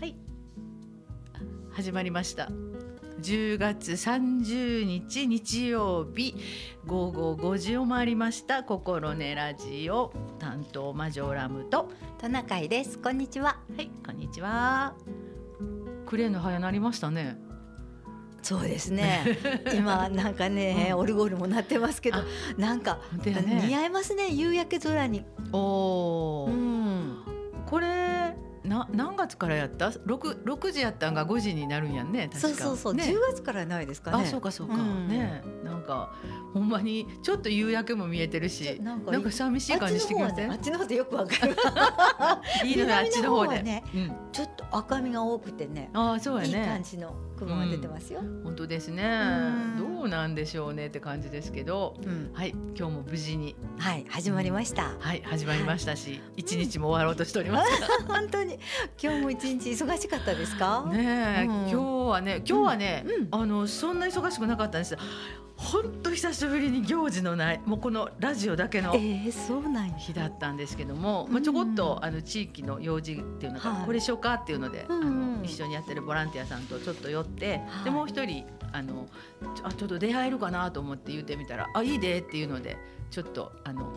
[0.00, 0.16] はい。
[1.70, 2.50] 始まりました。
[3.22, 6.34] 10月30日日曜日。
[6.84, 8.64] 午後5時を回りました。
[8.64, 10.12] 心根ラジオ。
[10.40, 11.90] 担当マジョラムと。
[12.18, 12.98] トナカイです。
[12.98, 13.58] こんにちは。
[13.76, 14.94] はいこんにちは。
[16.06, 17.36] クレーンの早なりましたね。
[18.42, 19.38] そうですね。
[19.74, 22.18] 今なんかね、うん、オルゴールも鳴ってますけど
[22.58, 24.28] なんか、ね、似合いますね。
[24.30, 25.24] 夕焼け空に。
[25.52, 27.22] おお、うん、
[27.64, 28.03] これ
[28.64, 29.92] な何月からやった？
[30.06, 34.24] 六六時やったんが五時になるんやんねそうそうそう、ね、月からないですかね。
[34.24, 36.14] あそうかそうか、うん、ねなんか
[36.52, 40.52] ほんまにちょっと夕焼けも見えてるしなんか寂しい感じしてきません？
[40.52, 41.56] あっちの方でよくわかる。
[42.64, 43.62] いいのねあっちの方で。
[43.62, 46.48] ね、うん、ちょっと赤みが多くてねあそうやね。
[46.60, 49.02] いい感じの雲が出てますよ、うん、本当ですね。
[49.78, 53.56] どうなんでしょうねって感じですけど、うん、はい今日も無事に。
[53.78, 57.70] はい始まりました、はい始まりましたし一、日も終わろうとしております。
[58.06, 58.58] 本当に。
[59.02, 60.84] 今日も一日忙しかったですか？
[60.92, 64.96] ね、今日はね今日はね、あのそんな忙しくなかったんです
[65.56, 68.92] 本当久しぶりに行事のないもうこのラジオだけの
[69.98, 79.08] 日だったんですけども、まあ、ちょこっとあの地域の用事っていうのが、これしようかっていうので、あの一緒にやってるボランティアさんとちょっと寄って、でもう一人あの
[79.62, 82.76] あちょっと出会えるかなと思って言ってみたら「あいいで」っていうので
[83.10, 83.92] ちょっとあの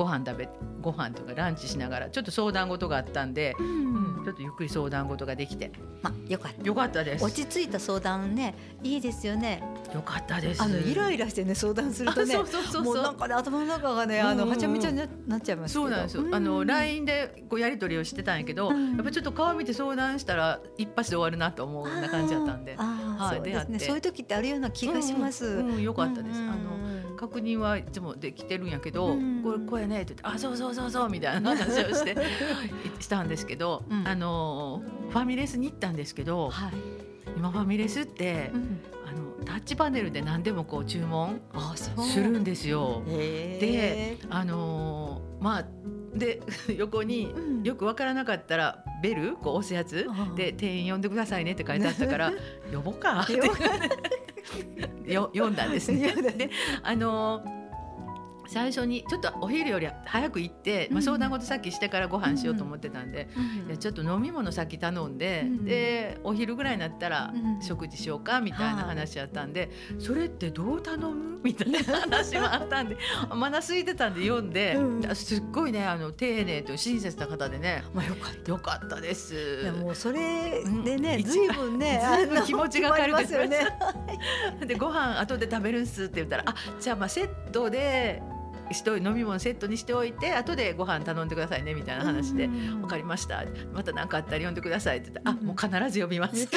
[0.00, 0.48] ご飯食べ
[0.80, 5.70] ご飯とかランチしながらちょっと相談事があったんで、うん、うん、ちょっとゆっくり相談事ができて、
[6.00, 6.62] まあ、よかった。
[6.62, 7.24] よかったです。
[7.24, 9.62] 落ち着いた相談ねいいですよね。
[9.92, 10.62] よかったです。
[10.62, 22.76] あのイライラしてね相談するとねそうそうそうもうなんかね頭の中がねあのはちゃめちゃになっちゃいますそうなんですよ、あの LINE でこうやり取りをしてたんやけど、やっぱちょっと顔見て相談したら一発で終わるなと思うような感じだったんで。
[22.76, 23.78] はい、そうですね。
[23.80, 26.79] そういう時ってあるような気がします、うんうん、よかったです、あの
[27.20, 32.16] 確認はいつもできてるんやけど、これこれねって言って「あそうそうそうそう」みたいな話をして
[32.98, 36.72] したんですけど、うん、あのファミレスに行ったんですけど、はい、
[37.36, 41.42] 今ファミレスって、うん、あのタッチパネルで何でもこう注文
[41.76, 43.02] するんですよ。
[43.06, 45.64] であのまあ
[46.14, 46.40] で
[46.74, 47.34] 横に
[47.64, 52.32] よく分からなかったらベルこう押すやつで店員呼んでくださいねって書いてあったから
[52.72, 53.34] 呼ぼうかって
[55.06, 56.14] よ読んだんですね。
[56.14, 56.50] で
[56.82, 57.42] あの
[58.52, 63.28] 最初にちょっとお昼より早く行って、まあ、相談事さっきしてからご飯しようと思ってたんで、
[63.68, 71.30] うん、ちょっと飲み物先頼んで、うん、でお昼ぐらいになったら食事しようかみたいな話やったんで、それってどう頼む？
[71.42, 72.96] みたいな話もあったんで
[73.34, 78.50] まだ空いてたんで読んで、うん、すっごいねあの丁寧と親切な方でね、まあ、よかった。
[78.50, 79.62] よかったです。
[79.62, 82.02] いやもうそれでね、うん、 ずいぶんね
[82.46, 83.60] 気持ちが軽くなりますよね。
[84.66, 88.22] でご飯後で食べるんすって言ったらあじゃあまあセットで
[88.72, 92.46] して飲み物セットにしておいて後でご飯頼んでくださいねみたいな話で
[92.80, 93.44] 「分かりました。
[93.72, 96.48] また何かあったら呼んでください」って言って「あもう必ず呼びます」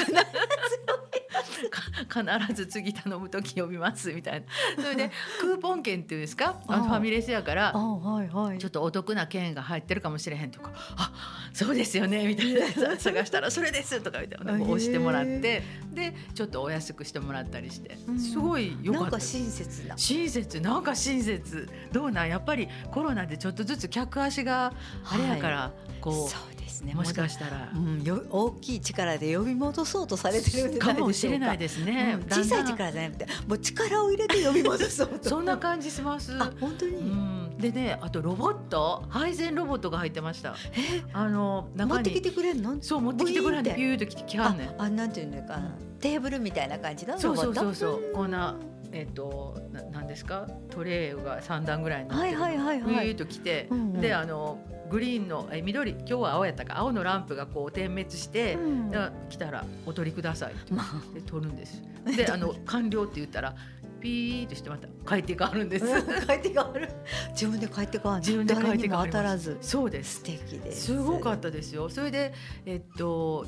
[2.13, 4.41] 必ず次頼む時呼びますみたい
[4.77, 4.83] な。
[4.83, 6.61] それでクーポン券っていうんですか？
[6.67, 11.11] ファミレスやからちょっとお得な券が入ってるかもしれへんとか「あ
[11.53, 12.67] そうですよね」みたいな。
[12.99, 17.97] 探したら「それです」とか言って押してもらってでちょっとお安くしてもらったりして。
[18.19, 21.67] すごいよかった親切な親切なんか親切。
[21.91, 22.29] どうなん。
[22.29, 24.73] やっぱりコロナでちょっとずつ客足が
[25.05, 25.71] あれやから、
[26.01, 26.29] こう。
[26.29, 31.01] そうですね、もしかしたら、うん、よ大きい力で呼び戻そうとされてるんじゃないか。
[31.05, 35.29] もしれないですね、うん、小さい力じゃなくてもう力を入れて呼び戻そうと。
[35.29, 39.03] そんな感じします本当に、うん、でねあとロボット？
[39.09, 40.55] 配膳ロボットが入ってました。
[40.73, 41.03] え？
[41.13, 42.81] あの持ってきてくれるの？
[42.81, 44.81] そう持ってきてくれるんでピューときはんねん。
[44.81, 45.57] あなんていうのか？
[45.57, 48.01] な、テーブルみたいな感じのそうそうそうそう。
[48.15, 48.55] こんな
[48.93, 50.47] えっ、ー、とななんですか？
[50.69, 54.59] トレーが三段ぐらいになってるはいはいはいはい、と来て、うんうん、であの
[54.89, 58.91] グリーンのえ緑今日は青やったか青のランプがこう点滅して、うん、
[59.29, 60.73] 来たらお取りくださいって
[61.15, 61.81] で取るんです。
[62.15, 63.55] で あの完了って言ったら
[63.99, 65.85] ピーとしてまた帰って変わるんです。
[66.27, 66.89] 帰って変わる。
[67.31, 68.21] 自分で帰って変わる。
[68.21, 69.57] 自分で帰って変わ当たらず。
[69.61, 70.17] そうです。
[70.17, 70.87] 素敵です。
[70.87, 71.89] すごかったですよ。
[71.89, 72.33] それで
[72.65, 73.45] えっと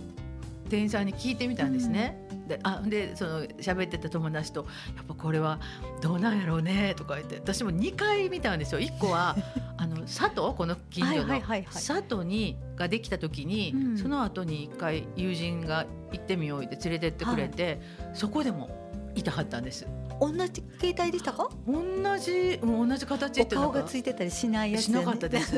[0.70, 2.18] 店員さんに聞いてみたんですね。
[2.22, 5.60] うん、であでその喋ってた友達と「やっぱこれは
[6.02, 8.80] どうなんやろうね」とか言って私も2回見たんですよ。
[8.80, 9.36] 1個は
[9.78, 18.70] あの佐藤この近所の佐藤にができた時に、うん、その後に1回友人が行ってみようって連れてってくれて、はい、そこでも
[19.16, 19.88] いたはったんです。
[20.20, 21.50] 同じ携帯でしたか？
[21.68, 25.54] 同じ同じ形って顔がついてたりしないやつ、ね、しなかったです。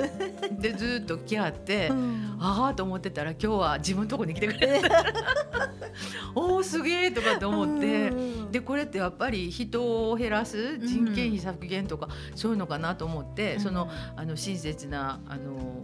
[0.51, 5.04] でずっと来合って、 うん、ああと思ってたら今日は自分のとこに来てくれた。
[6.36, 8.12] おおすげえとかって思って、
[8.51, 15.81] でこれってやっぱり人を減らす人件費削減とか、そういうのかなと思って、そのあの親切なあの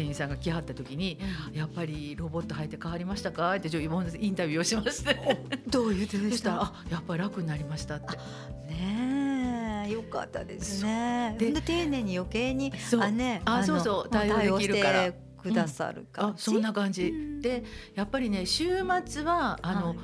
[0.00, 1.18] 店員さんが来はった時に、
[1.50, 3.54] うん、やっぱりロボット入って変わりましたか？
[3.54, 5.16] ってインタビューをしまして。
[5.68, 6.62] どういうでした？
[6.62, 8.16] あやっぱり楽になりましたって。
[8.72, 11.36] ねよかったですね。
[11.38, 14.10] で丁寧に余計にあねあそうそう。
[14.10, 15.12] 対応できるから。
[15.42, 17.64] くださるか、うん、そんな感じ、で
[17.94, 19.96] やっぱりね週末はあの、はい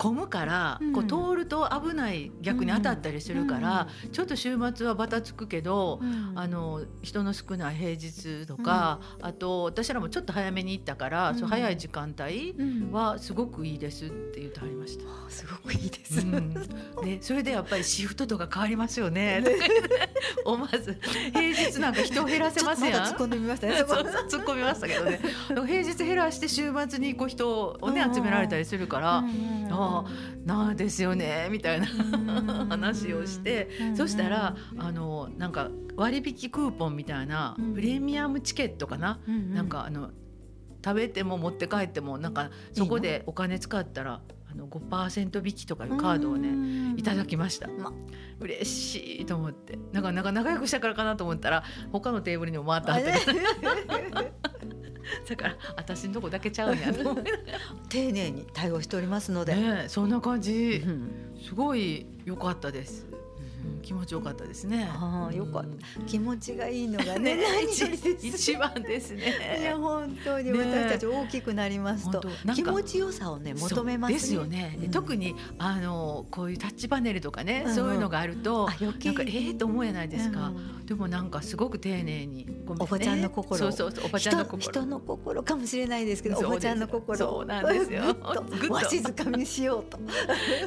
[0.00, 12.54] 混むから、うん、こう通ると危ない逆に当たったりするから、うん、ちょっと週末はばたつくけど、うん、あの人の少ない平日とか、あと私らもちょっと早めに行ったから、そう早い時間帯
[12.90, 15.04] はすごくいいですって言ってはりました。
[15.28, 16.24] すごくいいです、
[17.04, 19.44] でそれでやっぱりシフトとか変わりますよね。
[20.46, 20.98] 思わず。
[21.34, 23.02] 平日なんか人を減らせますやん。
[23.02, 23.82] 突っ込んでみましたね。
[23.84, 25.20] 突っ込みましたけどね。
[25.48, 29.22] 平日減らして週末にこう人をね集められたりするから、あ
[30.44, 31.86] なですよねみたいな
[32.68, 40.10] 話をしてそしたらあのなんか割引クーポンみたいなプレミアムチケットかな、なんかあの
[40.82, 47.92] 食べても持って帰ってもなんかそこでお金使ったらあの5%引きとかいうカードをねいただきました、ま、
[48.40, 49.78] 嬉しいと思って。
[49.92, 51.62] なんかなんか仲良くしたからかなと思ったら
[51.92, 53.38] 他のテーブルにも回ったはったけど
[55.28, 57.16] だから私のとこだけちゃうんやと。
[57.88, 61.10] 丁寧に対応しておりますので、ね、そんな感じ、うん、
[61.42, 63.06] すごい良かったです。
[63.82, 64.88] 気持ちよかったですね。
[64.90, 66.02] ああ、よかった。
[66.04, 67.38] 気持ちがいいのがね、
[68.22, 69.58] 一番ですね。
[69.60, 72.22] いや、本当に私たち大きくなりますと、
[72.54, 74.78] 気持ちよさをね、求めますですよね。
[74.92, 80.52] 特に、あの、こういうタッチパネルとかね、そういうのがあると、なんか、ええと思うじゃないですか。
[80.90, 82.48] でも、なんか、すごく丁寧に。
[82.66, 83.56] おばちゃんの心。
[83.56, 84.60] そうそうそう、おばちゃんの心。
[84.60, 87.16] 人の心かもしれないですけど、おばちゃんの心。
[87.16, 88.02] そうなんですよ。
[88.68, 90.00] わしづかみにしようと。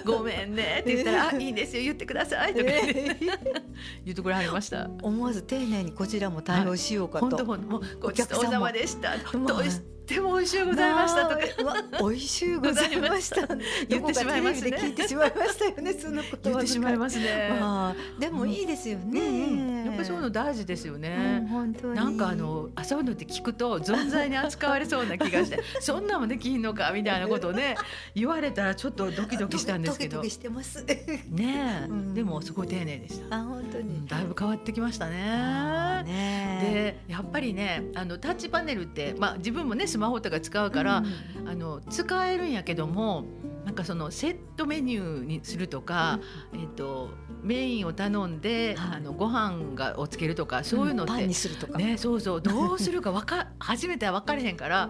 [0.05, 2.71] ごめんねって言ったら、あ、いいですよ、言ってくださいとか。
[4.05, 9.81] 言ってくれはりました思わず丁寧にこちらも対応しようかと、はい、本当もうごちそうさまでしたどうし
[10.13, 13.47] ても美味しゅうございましたとか、美味しゅうございました。
[13.87, 14.77] 言ってしまいますね。
[14.77, 21.95] 聞いてしまいましたよね そのこと言ってしまいますね、まあ、でもいいですよね、やっぱりそういうの大事ですよね、うん、本当に。
[21.95, 25.61] なんかあのあそういうのって聞くと存在に扱われそうな気がして。
[25.79, 27.75] そんなもできんのかみたいなことをね
[28.15, 30.17] 言われたらちょっとドキドキしたんですけど。
[30.17, 30.83] ドキドキしてます。
[31.29, 33.37] ね、うん、でもすごい丁寧でした。
[33.37, 36.03] あ本当に、だいぶ変わってきましたね。
[36.03, 41.03] ねでやっぱりねあのタッチパネルってまあ自分もねスマホとか使うから、
[41.39, 43.25] うん、あの使えるんやけども
[43.65, 46.19] なんかそのセットメニューにするとか、
[46.51, 47.09] うん、えっ、ー、と
[47.41, 54.89] メインを頼んで、はい、あのご飯がをつけるとかそういうのって、うん、ねそうそうどうするかわか初めては分かれへんから。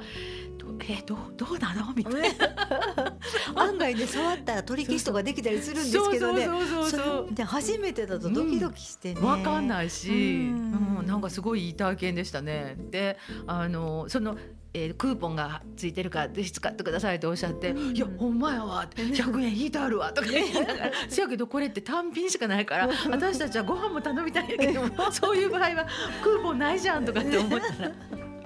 [0.87, 1.93] えどどうなの？
[1.93, 3.17] みたいな。
[3.61, 6.47] 案外ね触ったら取り消しとかできたりするんですけどね。
[7.31, 12.75] で初めてだとドキドキしてね、うん、分かんないし、うん、うん、なんかすごいいい体験でしたね。
[12.91, 14.37] であのその
[14.75, 25.87] えー、クーポンがついてるからぜひ使ってくださいとおっしゃって「いやほんまやわ」って「100円引いてあるわ」とか言いながら「せやけどこれって単品しかないから私たちはご飯も頼みたいんやけどそういう場合は
[26.23, 27.89] クーポンないじゃん」とかって思ったら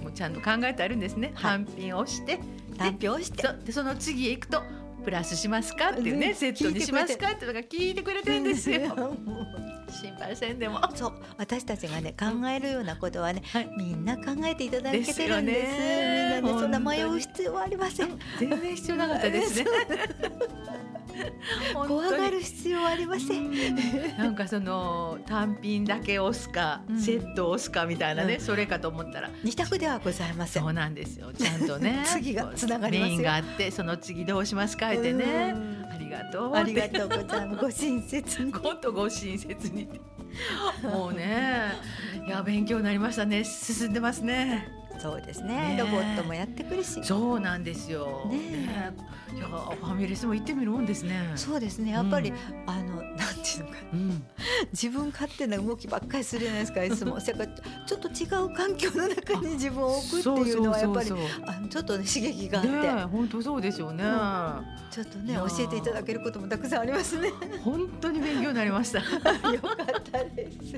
[0.02, 2.40] もうちゃんと考えてあるんですね、はい、単品をして。
[2.78, 3.42] 単品をして。
[3.42, 4.62] そでその次へ行くと
[5.08, 9.16] プラスしますかっていうねセットにしますかっていうのが聞いてくれてるんですよ。
[9.90, 11.14] 心配せんでもそう。
[11.38, 18.20] 私たちがね考えるようなことはね、はい、みんな考えていただけてるんです、ね、みんなねそんな迷う必要はありません。
[18.38, 19.66] 全然必要なかったですね
[21.88, 23.52] 怖がる必要はありません。
[24.18, 30.64] なんかその単品だけ押すか、うん、セット押すかみたいなね、うん、それかと思ったら二択ではございません。
[30.64, 31.32] そうなんですよ。
[31.34, 35.56] ちゃんとね 次がつながりますメインがあってその次どうしますかってね。
[35.90, 36.56] ありがとう。
[36.56, 37.62] ありがとうございます。
[37.62, 38.52] ご親切に。
[38.52, 39.88] 本当ご親切に。
[40.84, 41.74] もうね、
[42.28, 43.44] いや勉強になりましたね。
[43.44, 44.68] 進んでますね。
[45.00, 47.04] そうですね、ね、ロボットもやってくるし。
[47.04, 48.94] そうなんですよ、ね、ね、
[49.36, 51.32] いやファミレスも行ってみるもんですね。
[51.36, 51.92] そうですね。
[51.92, 54.24] やっぱり、うん、あのなんていうのか、うん、
[54.72, 57.18] 自分勝手な動きばっかりするじゃないですかいつも。
[57.28, 61.12] ちょっと違う環境の中に自分を置くっていうのはやっぱり
[61.46, 67.32] あのちょっと、ね、刺激があって、ね、本当そうですよね、うん、ちょっとね教えていただけることもたくさんありますね。
[67.64, 69.00] 本当に勉強になりました。
[69.52, 70.74] よかったです。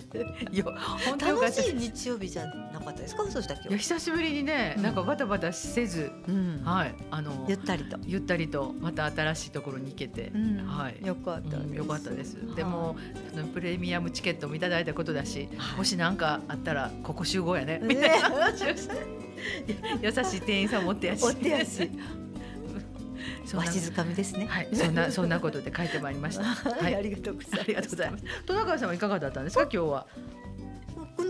[0.51, 0.65] よ
[1.07, 3.23] 本当楽しい日曜日じゃなかったですか？
[3.29, 3.77] そうしたっけ？
[3.77, 7.97] 久しぶりにねなんかバタバタせず、うん、はいあのゆったりと。
[8.05, 10.31] ゆったりとまた新しいところに行けて、
[10.65, 11.05] はい。
[11.05, 12.37] よかったよかったです。
[12.55, 12.95] でも
[13.53, 15.47] プレミアムチケットもいただいたことだし、
[15.77, 18.95] もし何かあったらここ集合やねみたいな話をして。
[20.03, 21.21] 優しい店員さん持ってやし。
[21.21, 21.89] 持ってやし。
[23.55, 24.45] わしづかみですね。
[24.47, 26.43] はい、そんなそんなことで書いてまいりました。
[26.75, 27.61] はい、ありがとうございます。
[27.61, 28.23] ありがとうございます。
[28.45, 29.63] 戸中さんはいかがだったんですか？
[29.63, 30.07] 今日は。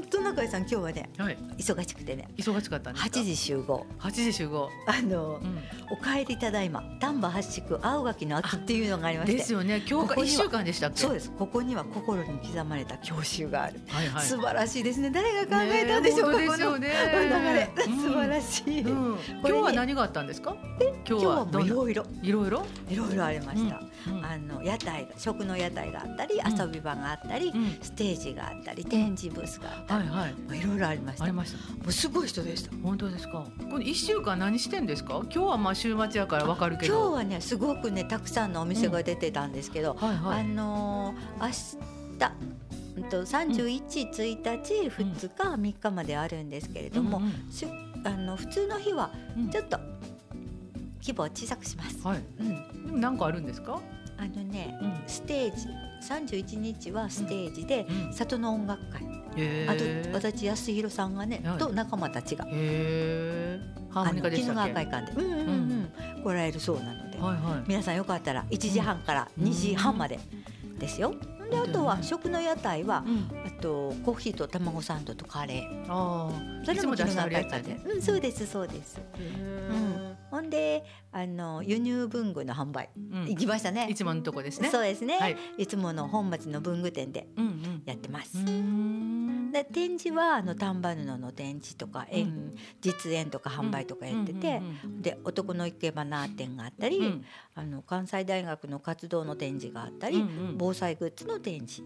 [0.10, 2.28] トナカイさん今日はね、はい、忙しくてね。
[2.38, 3.86] 忙しかったん8時集合。
[4.00, 4.70] 8時集合。
[4.88, 5.60] あの、うん、
[5.92, 6.84] お帰りただいま。
[7.00, 9.38] 丹波八宿青垣の秋っていうのがありまして。
[9.38, 9.84] ですよね。
[9.90, 11.32] 今日か1週間でしたそうです。
[11.32, 15.10] ここには心に刻まれた教習がある、はいはい、素晴らしいですね。
[15.10, 20.56] 誰が考えたんでしょうか、ね、この流れ、うん、素晴らしい、うん、今日は何があったんですか？
[21.08, 23.82] 今日はいろいろいろいろいろいろありました、
[24.24, 31.24] あの屋台食の屋台があったり遊び場があったり、ステージがあったり展示ブースがあっはいはい、いろいろありました。
[31.24, 31.58] ありました。
[31.74, 32.72] もうすごい人でした。
[32.84, 33.46] 本当ですか。
[33.72, 35.22] これ一週間何してんですか？
[35.24, 36.94] 今日はまあ週末やからわかるけど。
[36.94, 41.50] 今日はねすごくねたくさんのお店が出てたんですけど、はいはい、あのー、明
[43.00, 49.10] 日と三十一、一日、二日、三日まであるんですけれども、うんうん、あの普通の日は
[49.52, 49.80] ちょっと
[51.02, 52.06] 規模を小さくします。
[52.06, 52.24] はい。
[52.40, 52.86] うん。
[52.88, 53.80] でも何かあるんですか？
[54.18, 55.68] あのね、うん、ステージ
[56.02, 59.04] 三十一日はステージで、うん、里の音楽会。
[59.68, 62.46] あと私安弘さんがね、はい、と仲間たちが。
[62.46, 64.74] ハーモニカでしたっけ？
[64.74, 65.40] 会館で、うんうん
[66.18, 70.20] うん、来られるそうなので、はいはい、皆さんよかったら一時半から二時半まで
[70.78, 71.16] ですよ。
[71.50, 73.04] であとは食の屋台は、
[73.44, 75.86] あとコーヒーと卵サンドとカレー。
[75.92, 77.80] ああ、それも鬼怒川会館で。
[77.92, 79.02] うん、そうですそうです。
[79.18, 79.22] う
[79.74, 80.16] ん。
[80.30, 83.88] ほんであの輸入文具の販売、うん、行きましたね。
[83.90, 84.70] いつものとこですね。
[84.70, 87.28] そうですね、はい、いつもの本町の文具店で
[87.86, 94.62] やってます、うん、で展示はあの丹波布の展示とか、うん、実演とか販売とかやってて、
[95.02, 97.24] で男の生け花展があったり、
[97.56, 100.24] あの関西大学の活動の展示があったり、
[100.58, 101.82] 防災グッズの展示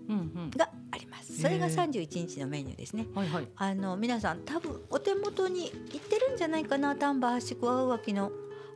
[0.58, 6.96] があります、それが31日のメニューですね、はいはい、あの皆さん多分お手元に行ってるんじゃないかな。
[6.96, 8.32] 丹波橋小青垣の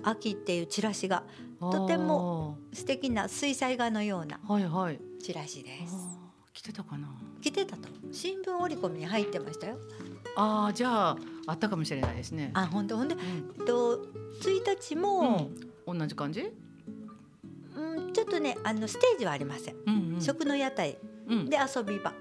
[0.08, 1.24] 秋っていうチラシが
[1.60, 4.40] とても素敵な水彩画のような
[5.22, 5.96] チラシです。
[6.54, 7.08] 来てたかな。
[7.42, 7.88] 来てたと。
[8.12, 9.78] 新聞折り込みに入ってましたよ。
[10.36, 12.52] ああ、じゃああったかもしれないですね。
[12.54, 12.98] あ、本当？
[12.98, 14.06] ほんで、うん、と
[14.40, 15.52] 一日も、
[15.86, 16.52] うん、同じ感じ？
[17.76, 19.76] うん、ちょっとねあのステージはありません。
[19.86, 22.14] うんうん、食の屋台で遊び場、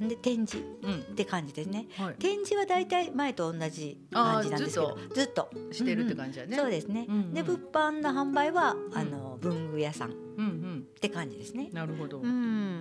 [0.00, 0.58] で展示。
[0.58, 1.86] って感じですね、
[2.18, 4.98] 展示はだいたい前と同じ感じなんですけど。
[5.14, 5.50] ずっと？
[5.72, 10.10] してるって感じだね、そうですね、で物販の販売はあの文具屋さん。
[10.10, 10.12] っ
[11.00, 12.22] て感じですね、なるほど、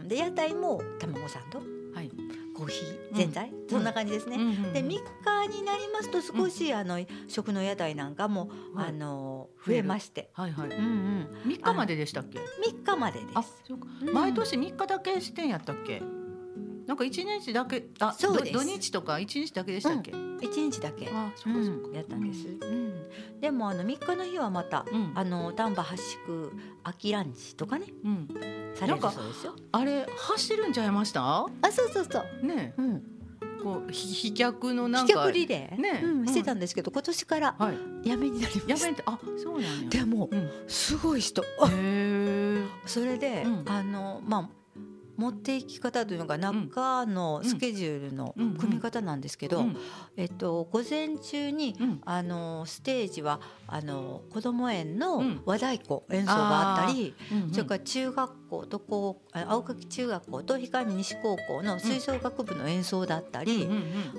[0.06, 1.60] で屋台も卵サンド、
[1.94, 2.12] はい、
[2.54, 3.16] コーヒー。
[3.16, 4.38] ぜんざい、そんな感じですね。
[4.74, 5.00] で3日
[5.48, 10.70] になりますと少し、あの食の屋台なんかも、あの増えまして、はいはい。
[10.70, 11.52] うんうん。
[11.52, 13.62] 3日まででしたっけ？3日までです。
[13.68, 13.88] そうか。
[14.14, 16.02] 毎年3日だけ支店やったっけ？
[16.88, 20.14] なんか一日だけあそう土日とか一日だけでしたっけ？
[20.42, 21.10] 一、日だけ。
[21.12, 22.48] あそうかそうか、やったんです。
[22.48, 22.94] うん
[23.42, 26.52] でもあの三日の日はまた、あの丹波発宿
[26.84, 27.88] 秋ランチとかね。
[28.04, 28.28] うん。
[28.76, 29.56] されるそうですよ。
[29.72, 31.22] あれ走るんちゃいました？
[31.46, 32.46] あそうそうそう。
[32.46, 32.74] ね。
[32.78, 33.04] うん。
[33.66, 35.82] こう飛脚のなんか飛脚リレー？
[35.82, 37.56] ね、うん、してたんですけど、今年から
[38.04, 38.88] やめになりました。
[38.88, 40.30] やめあそうなんでも、
[40.68, 41.44] すごい人。
[42.86, 44.50] それで、あのまあ
[45.18, 49.66] 持っていき方というのが中のスケジュールの組み方なんですけど、
[50.18, 57.16] えっと、午前中に、あのステージはあの子ども園の和太鼓演奏があったり、
[57.52, 63.68] それから中学校とこう青柿中学校と光西高校の吹奏楽部の演奏だったり、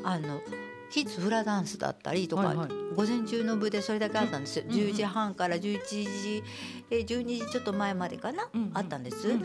[0.04, 0.40] あの
[0.90, 6.42] キッズフラダンスだったりとか、はいはい、午前中の部でそれだけあったんですよ、うん、10時半から11時
[6.90, 9.42] え12時ちょっと前までかな、うん、あったんです、うん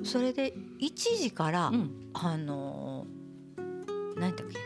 [0.00, 3.06] うん、それで1時から、うん、あの
[4.16, 4.58] 何だっけ？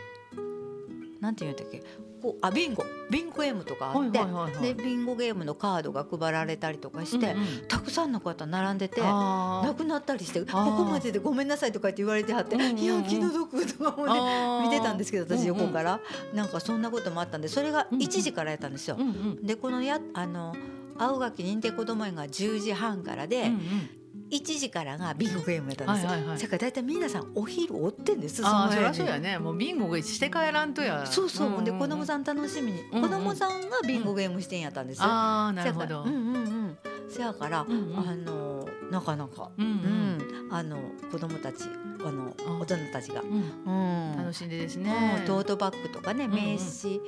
[1.19, 1.83] なんて言うんだっけ？
[2.21, 2.85] こうあビンゴ。
[3.09, 15.97] ビンゴゲームとかあって、はいはいはいはい、でビンゴゲームのカードが配られたりとかして、うんうん、たくさんの方並んでて亡くなったりしてここまででごめんなさいとかって言われてはって、いや気の毒とかもね見てたんですけど私横から、う
[16.27, 18.95] んうん、なんかそんなこともあったんでそれが1時からやったんですよ。
[18.99, 20.55] うんうん、でこのやあの
[20.97, 23.89] 青垣認定こども園が10時半からで、うんうん
[24.31, 26.11] 1時からがビンゴゲームやったんですよ。
[26.11, 28.45] はいはいはい、だから大体皆さんお昼追ってんです。
[28.45, 29.37] ああそりゃそうやね。
[29.39, 31.05] もうビンゴして帰らんとや。
[31.05, 35.05] そうそう、うんうん、で子供さん楽しみに、うんうん、子供さんがビンゴゲームしてんやったんですよ。
[35.05, 36.03] ああなるほど。
[36.03, 36.77] うんうんうん。
[37.09, 40.77] せやから、うんうん、あのなかなか、うん、うん、あの
[41.11, 41.63] 子供たち
[42.05, 44.15] あの大人たちが、うん。
[44.15, 47.01] 楽しんでですね、トートバッグとかね名刺、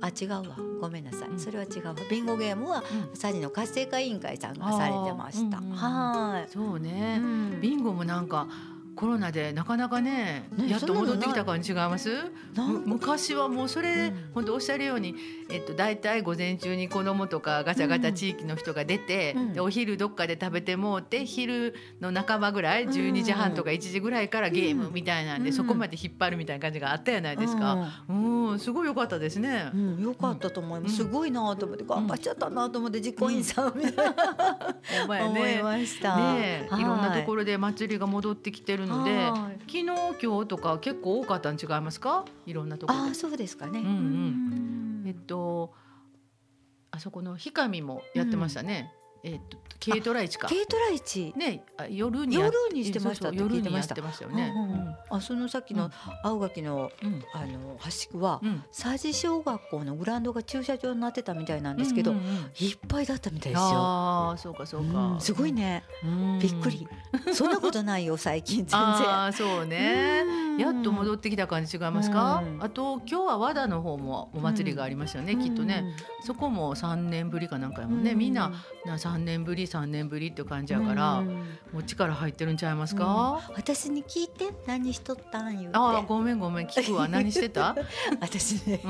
[0.00, 0.56] あ違うわ。
[0.80, 1.94] ごめんなさい、それは違うわ。
[2.10, 2.84] ビンゴゲームは
[3.14, 6.50] サジの活性化委員会さんがされてました、はい。
[6.50, 7.20] そうね、
[7.60, 8.46] ビンゴもなんか
[8.96, 12.10] コロナでなかなかねやっと戻ってきた感じ違います？
[12.86, 15.14] 昔はもうそれ、うん、本当おっしゃるように、
[15.50, 28.04] えっと、大体午前中に子供とかガチャガチャ地域の人が出て、うん、でお昼どっかで食べてもうて昼の半ばぐらい12時半とか1時ぐらいからゲームみたいなんで、うん、そこまで引っ張るみたいな感じがあったじゃないですか？
[28.08, 28.58] うん。
[28.58, 29.70] すごい良かったですね。
[29.74, 30.96] うん、良かったと思います。
[30.96, 34.14] すごいなと思って頑張っちゃったなと思って実行委員さんみたいな、
[35.26, 36.16] 思いました。
[36.34, 39.56] ね、いろんなところで祭りが戻ってきてるので。
[39.68, 42.24] 昨日今日とか結構多かったん違いますか？
[42.46, 45.74] いろんなところあそうですかね、うんうん、えっと
[46.92, 48.92] あそこの氷上もやってましたね、
[49.26, 50.48] うん、えっと軽トラ市か。
[50.48, 51.32] 軽トラ市。
[51.36, 54.52] ね、夜に夜にしてました夜にやってましたよね。
[55.10, 55.90] あ、そのさっきの
[56.24, 56.90] 青垣の
[57.32, 58.40] あの端区は
[58.76, 62.14] 佐治小学校のグラウンドが駐車場になってたみたいなんですけど、
[62.58, 63.66] いっぱいだったみたいですよ。
[63.68, 65.16] ああ、そうかそうか。
[65.20, 65.84] すごいね。
[66.40, 66.88] びっくり。
[67.32, 68.80] そんなことないよ最近全然。
[68.80, 70.24] あそうね。
[70.58, 72.42] やっと戻ってきた感じ違いますか？
[72.60, 75.36] あと今日は和田の方もお祭りがありましたよね。
[75.36, 75.84] きっとね。
[76.24, 78.14] そこも三年ぶりかなんかやもんね。
[78.14, 78.52] みんな
[78.98, 81.20] 三年ぶり三年ぶりって感じやから、
[81.72, 87.06] もう力入ってるんちゃいますか、私に聞いて何しとったん言うあごめんごめん聞くわ。
[87.08, 87.76] 何してた？
[88.20, 88.80] 私ね、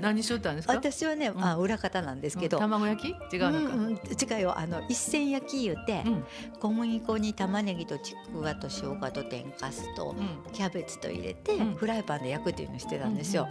[0.00, 0.74] 何しとったんですか？
[0.74, 3.36] 私はね、あ裏方なんですけど、卵焼き？
[3.36, 4.58] 違うのか、違うよ。
[4.58, 6.02] あの一銭焼き言うて、
[6.58, 10.14] 小麦粉に玉ねぎとちくわと生姜と天かすと、
[10.52, 13.48] キャベツと入れて、フライパンで焼くっていうのをしてたんですよ、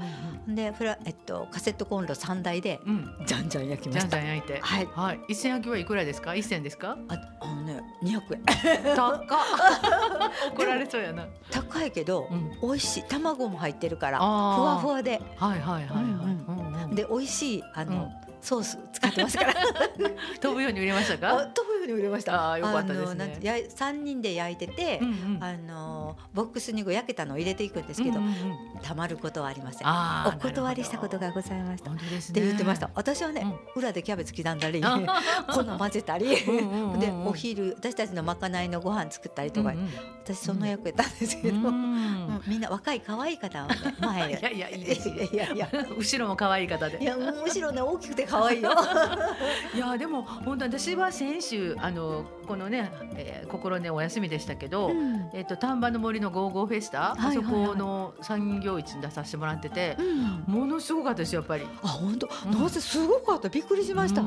[0.47, 2.79] でフラえっとカセットコンロ三台で、
[3.25, 4.09] じゃんじゃん焼きました。
[4.09, 4.59] じゃんじゃん焼いて。
[4.61, 6.35] はい、はい、一銭焼きはいくらですか？
[6.35, 6.97] 一銭ですか？
[7.09, 8.95] ああのね200円。
[8.95, 9.21] 高
[10.55, 11.27] 怒られそうやな。
[11.51, 13.03] 高いけど、うん、美味しい。
[13.03, 15.21] 卵も入ってるからふわふわで。
[15.37, 18.11] はいはいはいはい、で美味しいあの、
[18.41, 19.53] ソース使ってますから。
[20.41, 21.47] 飛ぶように売れましたか？
[21.47, 22.51] 飛ぶように売れました。
[22.51, 23.39] あよかったですね。
[23.41, 28.33] や三人で焼いてて、うんうん、あのボックスにこう焼けたのを入れていくんですけど、うんうん、
[28.81, 29.87] たまることはありません。
[29.87, 32.89] お断りしたことがございました、ね、って言ってました。
[32.95, 33.41] 私はね、
[33.75, 34.81] うん、裏でキャベツ刻んだり
[35.53, 36.25] 粉混ぜたり。
[36.25, 39.89] でお昼私たちのまかないのご飯作ったりとか、うんうん、
[40.25, 43.67] 私その役やったんですけど、うん、みんな若い可愛い方
[43.99, 44.29] 前。
[44.29, 45.69] いやいやいやいやいや。
[45.95, 46.97] 後ろも可愛い方で。
[46.99, 48.71] いやむしろね大きくて可愛いよ。
[49.75, 57.37] いやでも本当私は先週あのこのね、えー、心ねお休みでしたけど、うん、えっ、と丹波の森のゴーゴーフェスタ、はいはい。
[57.37, 61.67] はい、あそこの産業市に出させてもらってて、うん、ものすごかったですやっぱり。
[61.83, 63.49] あ本当、うん、なぜすごかった。
[63.49, 64.23] びっくりしました。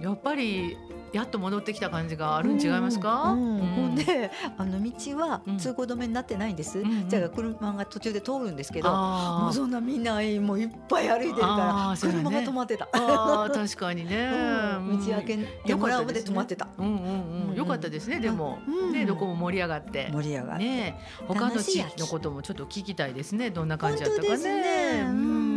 [0.00, 0.78] やっぱり
[1.12, 3.32] やっと戻ってきた感じがあるん違いますか？
[3.32, 6.78] うんほんであの道は通行止めになってないんです。
[6.78, 12.88] うん、じゃあ車が途中で通るんですけど、もうそんなみんなもういっぱい歩いてるから車が止まってた。
[12.92, 14.30] あ確かにね。
[14.92, 16.68] 道開けてもらうまで止まってた。
[16.78, 17.54] うんうんうん。
[17.54, 18.58] よかったですねでも。
[18.92, 20.08] ねどこも盛り上がって。
[20.12, 20.64] 盛り上がって。
[20.64, 20.98] ね
[21.28, 23.50] 他の地域のこともちょっと聞きたいですね。
[23.50, 25.51] どんな感じだったかね。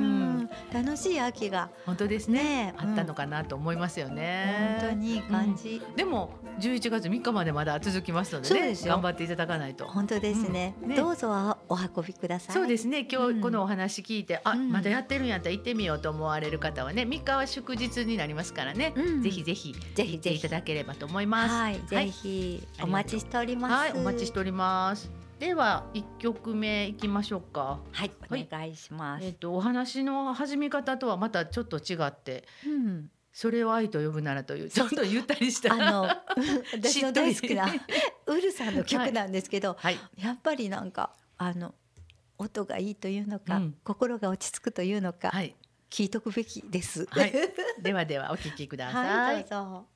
[0.80, 1.70] うん楽しい秋が。
[1.86, 4.78] 本当ですね、あったのかなと思いますよね。
[4.82, 9.86] 本当にいい感じ、でも11月3日までまだ続きますのでね頑張っていただかないと。
[9.88, 12.56] 本当ですね,、どうぞお運びください。
[12.56, 13.08] そうですね。
[13.12, 20.36] 今日このお話聞いて、あまだやってるんやったら行ってみようと思われる方はね3日は祝日になりますからね、ぜひぜひぜひぜひ。
[20.36, 21.54] いただければと思います。
[21.54, 23.74] はい、ぜひお待ちしております。
[23.74, 25.25] はい、お待ちしております。
[25.40, 27.80] では一曲目いきましょうか。
[27.92, 29.26] はい、お願いします。
[29.26, 36.04] えっ、ー、とお話の始め方とはまたちょっと違って、うん、それを愛と呼ぶならというちょっとゆったりしたあの
[36.74, 37.68] 私の大好きな
[38.28, 41.76] ウルさんの曲なんですけど、はい、やっぱりなんかあの
[42.38, 45.54] 音がいいというのか、うん、心が落ち着くというのか、はい、
[45.90, 47.08] 聞いとくべきです。
[47.08, 47.34] はい、
[47.82, 49.36] ではではお聞きください。
[49.36, 49.95] はい、どうぞ。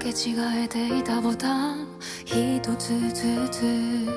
[0.00, 0.34] け違
[0.64, 1.86] えていたボタン
[2.24, 4.08] 一つずつ。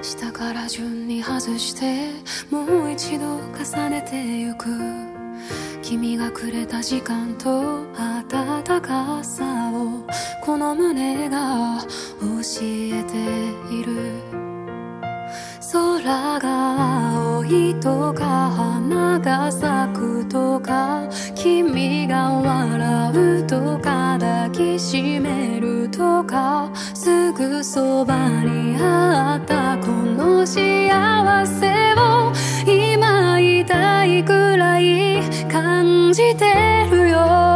[0.00, 2.08] 下から順に外して
[2.50, 4.68] もう一度重ねてゆく。
[5.82, 10.06] 君がくれた時間と温かさを
[10.42, 11.78] この胸が
[12.20, 12.28] 教
[12.62, 13.16] えて
[13.74, 14.22] いる。
[15.70, 17.01] 空が
[17.52, 32.32] 青いとか花が咲くとか君が笑うとか抱きしめるとかすぐそばにあったこの幸せを
[32.66, 37.51] 今いたいくらい感じてるよ。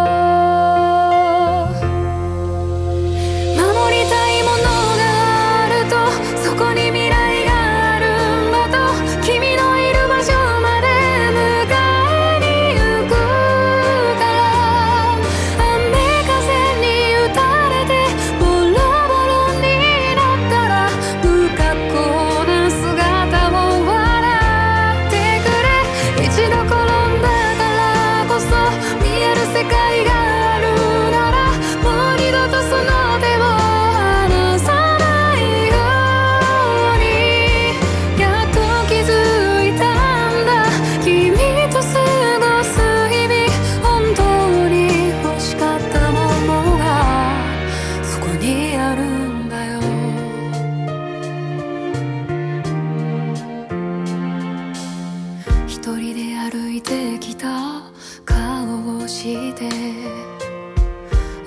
[56.48, 57.82] 歩いてきた
[58.24, 59.68] 顔をして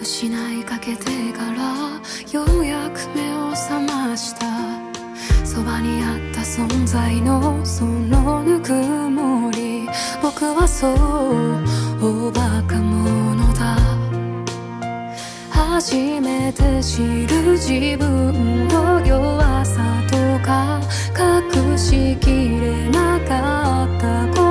[0.01, 2.01] 失いかけてから
[2.33, 4.45] ようやく目を覚ました。
[5.45, 9.87] そばにあった存在のそのぬくもり
[10.21, 13.77] 僕はそうおバカ者だ。
[15.51, 20.81] 初めて知る自分の弱さとか
[21.17, 24.48] 隠しきれなかったこと。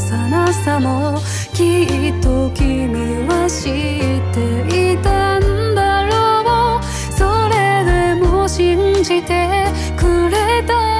[0.00, 1.18] 幼さも
[1.52, 6.82] きっと君は知っていたんだろう。
[7.12, 10.99] それでも信じてくれた。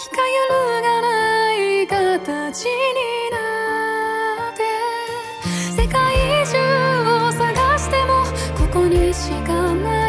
[0.00, 2.70] 光るがない形に
[3.30, 3.36] な
[4.50, 4.62] って
[5.82, 5.96] 世界
[6.46, 6.56] 中
[7.26, 8.24] を探しても
[8.56, 10.01] ここにしかない。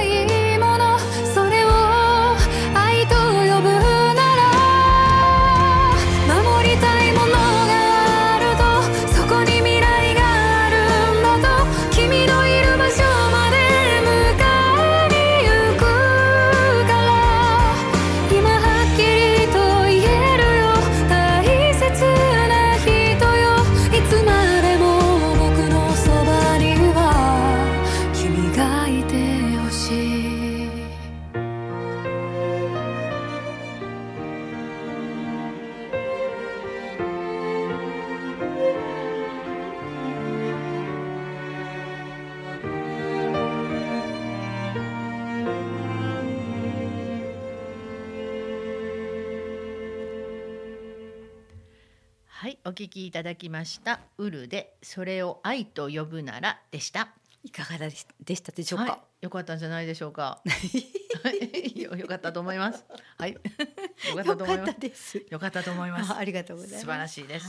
[53.49, 53.99] ました。
[54.17, 57.09] ウルでそれを愛と呼ぶならでした。
[57.43, 58.05] いかがでし
[58.41, 60.41] たでしょうか、はい、よかったんじゃないでしょうか？
[61.75, 62.85] よよかったと思います。
[63.17, 63.33] はい。
[64.07, 65.25] よかったと思います。
[65.29, 66.13] よかったと思います。
[66.13, 66.81] ありがとうございます。
[66.81, 67.47] 素晴らしいです。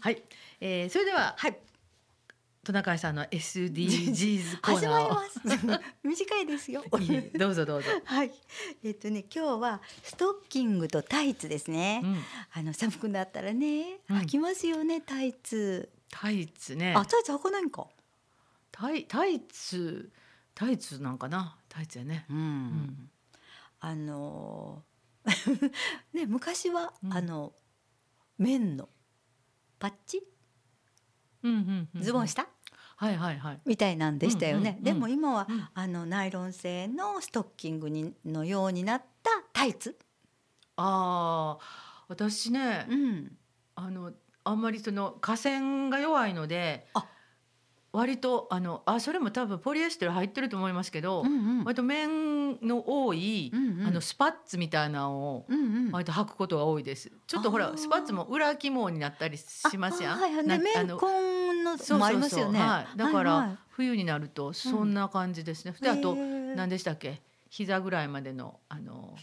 [0.00, 0.22] はい、
[0.60, 1.58] えー、それでは、はい
[2.66, 6.82] トナカイさんの SDGs コーナー 短いですよ。
[7.38, 7.88] どうぞどうぞ。
[8.04, 8.32] はい。
[8.82, 12.22] えっ、とね今日はストッキングとタイツですね、うん、
[12.54, 15.92] あの寒くなったらね、履きますよねタイツ。
[16.10, 16.92] タイツね。
[16.96, 17.86] あタイツ履かないんか。
[18.72, 20.10] タイタイツ
[20.52, 21.56] タイツなんかな？
[21.68, 22.26] タイツやね。
[22.28, 23.10] うん、うん、
[23.78, 24.82] あの
[26.12, 27.52] ね昔は、うん、あの
[28.38, 28.88] 綿の
[29.78, 30.20] パッチ、
[31.44, 32.55] うんうんうん、ズボン下？
[32.96, 39.98] はいはいはい、みたいなんでしたよね、でも今は、あのナイロン製のストッキングにのようになったタイツ。
[40.76, 43.32] ああ私ね、うん、
[43.74, 44.12] あの
[44.44, 47.06] あんまりその河川が弱いのであ
[47.96, 55.46] 割とあのあそれも多分ポリエステル入ってると思いますけど、うんうん、割と面の多い、うんうん、あのスパッツみたいなのを
[55.92, 57.10] 割と履くことが多いです。
[57.26, 60.18] ちょっとほらスパッツも裏肝になったりしますやん。
[60.18, 60.60] はいはい、面
[60.98, 62.60] 婚のもありますよね。
[62.60, 65.74] はい、だから、はいはい、冬になるとそんな感じですね。
[65.74, 67.22] うん、であと何でしたっけ？
[67.48, 69.14] 膝ぐらいまでのあの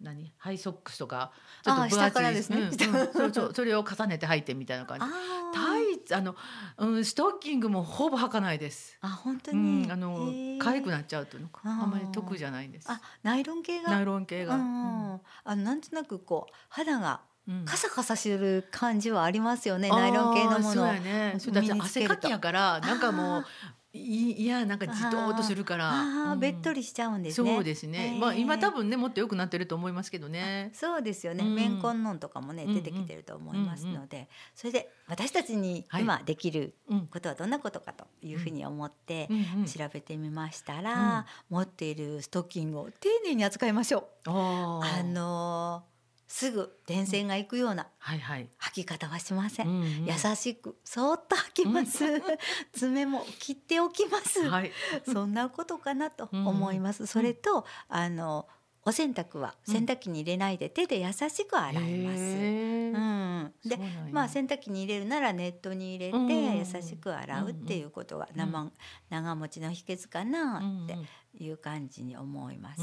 [0.00, 0.32] 何？
[0.38, 1.32] ハイソックスとか
[1.64, 5.06] ちょっと分厚いですね、うんうん、 そそれを重ねて履いてみたいな感じ。
[5.54, 6.36] タイツあの、
[6.76, 8.96] うん、ストッキングもほぼ履かないです。
[9.00, 12.90] あ本当に、うん、あの痒くなっちゃうというのかあんまり得じゃないんです。
[12.90, 13.90] あナイロン系が？
[13.90, 17.20] ナイロン系が、うん、あなんとなくこう肌が
[17.64, 20.74] カサカサする感じはありますよね、ナイロン系のもの。
[20.74, 21.38] そうやね。
[21.80, 23.46] 汗かきやからなんかもう
[23.94, 26.32] いやなんかじとっとするから。
[26.32, 27.54] あ、べっとりしちゃうんですね。
[27.54, 30.70] そうですね、まあ今多分ねもっと良くなってると思いますけどね。
[30.74, 36.74] そうですよね、うん、メンコンノンとかもね出てきてると思いますので、それで私たちに今できる
[37.10, 39.28] ことはどんなことかというふうに思って
[39.66, 44.30] 調べてみましたら、持っているストッキングを丁寧に扱いましょう。
[44.30, 45.97] あのー
[46.28, 52.04] すぐ電線が行くような履き方はしません、うんうん、優しくそっと履きます、
[52.72, 54.70] 爪も切っておきます、はい、
[55.10, 58.46] そんなことかなと思います、うん、それとあの
[58.84, 62.18] お洗濯は洗濯機に入れないで手で優しく洗います。
[62.18, 63.78] うん、で、
[64.10, 68.70] まあ洗濯機に入れるならネットに入れて優しく洗うっていうことが生、
[69.10, 70.96] 長持ちの秘訣かなって
[71.42, 72.82] いう感じに思います。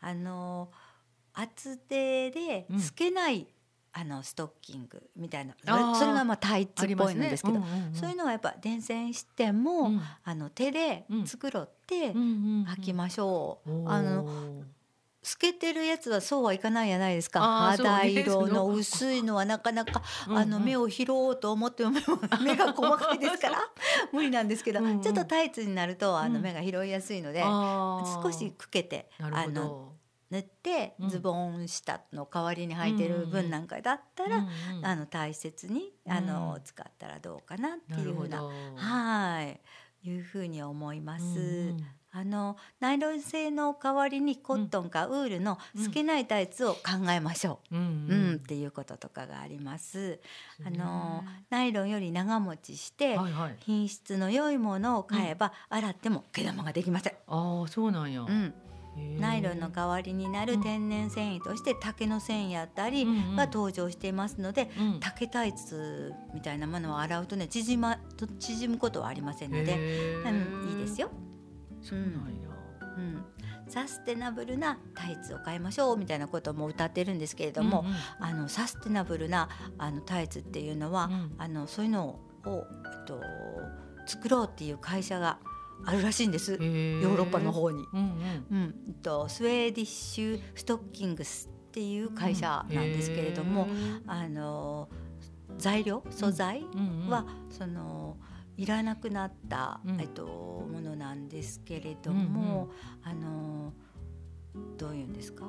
[0.00, 0.85] あのー
[1.36, 3.46] 厚手で透けない、うん、
[3.92, 5.54] あのストッキングみたいな
[5.94, 7.66] それがまあタイツっぽいんですけど、ね。
[7.66, 13.70] うんうんうん、そういうのはやっぱ伝染しても、うん、あの手で繕って履きましょう。
[13.70, 13.76] うん。
[13.76, 13.88] うんう。
[13.88, 14.28] ん、あの
[15.26, 17.40] 透けてるやつはそうはいかないじゃないですか。
[17.40, 21.90] 肌色の 薄いのはなかなかあの目を拾おうと思っても
[22.44, 23.58] 目が細かいですから
[24.12, 29.95] 無理なんですけど、うんうん、ちょっとタイツになるとあの目が拾いやすいので、少しくけてあの
[30.30, 34.44] 塗ってズボン下の代わりに履いてる分なんかだったら、うん
[34.78, 39.60] うん、あの大切にあの、使ったらどうかなっていうふうなはい
[40.08, 41.24] いうふうに思います。
[41.24, 50.20] うんうん、あのナイロン製の代わりにコットンかウールの透けないタイツを考えましょう、うん、うん、っていうこととかがあります。
[50.64, 57.12] あのナイロンより長持ちして、はいはい、品質の良いものを買えば、洗っても毛玉ができません。
[57.26, 58.22] ああそうなんや。
[58.22, 58.54] うん
[59.18, 63.06] ナイロンの代わりになる天然繊維として竹の繊維やったり
[63.36, 64.86] が登場していますので、うん。
[64.86, 67.98] うん、竹タイツみたいなものを洗うとね縮ま
[68.38, 71.10] 縮むことはありませんので、うん、いいですよ。
[71.82, 72.12] そうなんや、
[72.96, 73.24] うん、
[73.68, 82.48] サステナブルなタイツを買いましょうみたいなことも歌ってるんですけれども、うんうん、あのサステナブルなあのタイツっていうのは、うん、あのそういうのを、え
[83.02, 83.20] っと、
[84.06, 85.38] 作ろうっていう会社が
[85.84, 86.52] あるらしいんです。
[86.52, 88.00] ヨーロッパの方に、うん
[88.50, 88.74] うん。
[88.86, 93.68] うん、とスウェーディッシュストッキングスっていう会社なんですけれども、
[94.06, 94.88] あの
[95.58, 96.64] 材料素材
[97.08, 98.16] は、その
[98.56, 102.70] いらなくなった、えっと、ものなんですけれども、
[103.02, 103.72] あの
[104.78, 105.44] どういうんですか？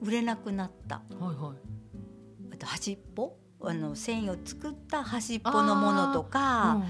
[0.00, 6.82] 売れなくなった、はいはい、あと端っぽあの繊維を作った端っこのものとか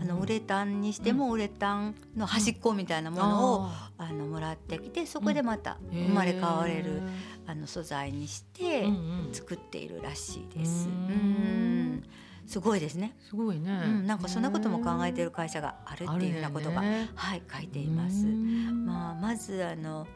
[0.00, 7.02] あのウレタンにしてもウレタンの端っこみたいなものを、あのもらってきてそこでまた生まれ変われる、
[7.46, 8.84] あの素材にして
[9.32, 10.88] 作っているらしいです。
[10.88, 12.02] うん。
[12.46, 13.16] すごいですね。
[13.20, 13.82] すごいね。
[13.84, 18.26] うん、なんかそんなことも考えている会社があるっていうようなことが、ね、はい書いています。
[18.26, 20.06] まあまずあの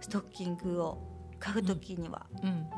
[0.00, 0.98] ストッキングを
[1.38, 2.26] 買うときには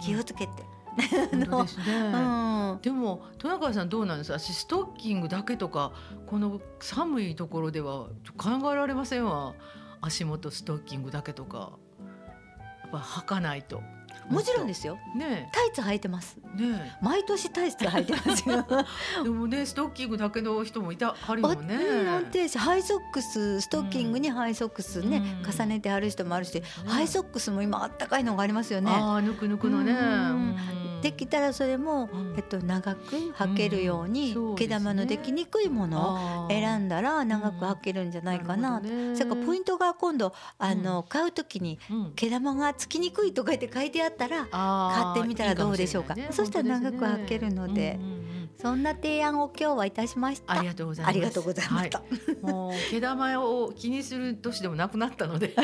[0.02, 0.50] 気をつけて。
[0.62, 4.32] うんですね、 うん、でも豊川さんどうなんです？
[4.32, 5.92] かストッキングだけとか
[6.26, 9.54] この寒いところでは考えられませんわ。
[10.00, 11.72] 足元ストッキングだけとか。
[12.82, 13.82] やっぱ履かないと。
[14.30, 14.98] もちろんですよ。
[15.14, 16.36] ね、タイツ履いてます。
[16.54, 18.66] ね、毎年タイツ履いてますよ。
[19.24, 22.08] でもね、ストッキングだけの人もいた、はるよね。
[22.08, 28.90] 安定し、ハイソックス、ストッキングにハイソックスね、うん、重ねてある人もあるし、うん、ハイソックスも今あったかいのがありますよね。
[28.90, 30.88] ああ、ぬくぬくのね。
[31.02, 38.82] できたらそれも、えっと長く履けるように、毛玉のできにくいものを選んだら長く履けるんじゃないかな。
[39.14, 41.78] それからポイントが今度あの買うときに
[42.16, 46.14] 毛玉がつきにくいとか言って書いてあったら買ってみたらどうでしょうか。
[46.30, 47.98] そしたら長く履けるので。
[48.60, 50.52] そんな提案を今日はいたしました。
[50.52, 51.14] ありがとうございます。
[51.14, 52.02] ありがとうございました。
[52.42, 55.54] もう毛玉を気にする年でもなくなったので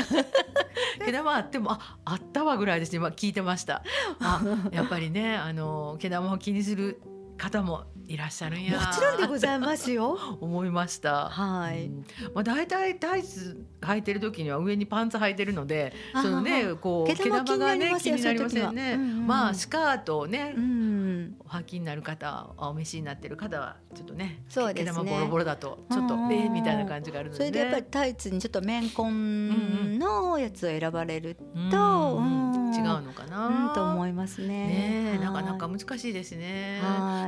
[1.05, 3.83] 毛玉あってもああったわぐらいです今聞いてました。
[4.21, 4.41] あ
[4.71, 7.01] やっぱりねあの毛玉を気にする
[7.37, 8.79] 方もいらっしゃるんや。
[8.79, 10.19] もちろんでございますよ。
[10.41, 11.29] 思いました。
[11.29, 24.91] はい、うん、まあ大体タイツ履いてる時には上にパンツ履いてるのでそのねこう毛玉がね気になりませんね、うんうん、まあスカートをね、うん、お履きになる方お召しになってる方はちょっとねそうですね。
[24.93, 31.37] 毛玉ボロボロだとちょっとええみたいな感じがあるので、ね、それでやっぱりタイツにちょっと綿紺のやつを選ばれる
[31.71, 32.49] と、うん。
[32.49, 35.17] うん違うのかな、と思いますね。
[35.17, 36.81] ねなかなか難しいですね。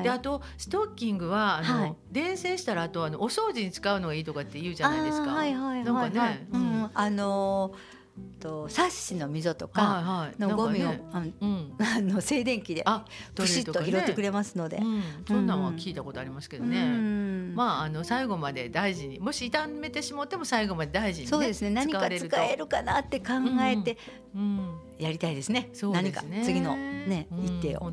[0.02, 5.32] であとストッキングはあの、はい、伝染したらあとあのお掃除に使うのがいいとかって言うじゃないですか。
[5.32, 7.96] はいはいはい、なんかね、うん、あのー
[8.40, 11.22] とサッシの溝とかのゴミを、あ
[12.00, 12.84] の静電気で
[13.34, 14.80] プシッと拾ってくれますので、
[15.26, 16.86] そんなんは聞いたことありますけどね、
[17.54, 21.70] まああの最後まで大事にもし傷めてしまっても最後まで大事に、そうですね。
[21.70, 23.98] 何か使えるかなって考えて、
[24.98, 25.70] やりたいですね。
[25.92, 27.80] 何か次のね一手を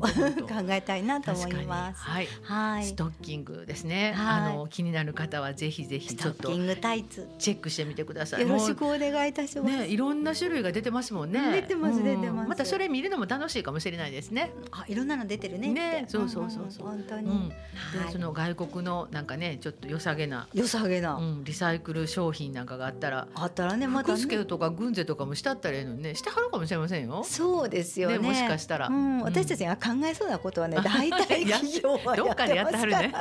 [0.70, 2.02] えたいなと思います。
[2.02, 2.84] はい。
[2.84, 4.14] ストッキングですね。
[4.16, 8.42] あの気になる方はぜひぜひちょっとチェックしてみてください。
[8.42, 9.76] よろしくお願いいたします。
[9.76, 11.52] ねいろんな種類が出てますもんね。
[11.52, 12.48] 出てます出てます。
[12.48, 14.52] またそれ見るのも楽しいかもしれないですね。
[14.70, 15.68] あいろんなの出てるね。
[15.68, 16.86] ねそうそうそうそう。
[16.86, 17.50] 本当に。
[17.50, 20.48] でその外国のなんかねちょっと良さげな。
[20.54, 27.24] 良さげな、リサイクル商品なんかがあったらあったらねまた福助とか軍勢とかもしたったらいいのねしてはるかもしれませんよ。
[27.24, 28.18] そうですよね。
[28.18, 28.90] もしかしたら、
[29.22, 33.12] 私たちが考えそうなことはね 大体企業はどっかでやってはるね。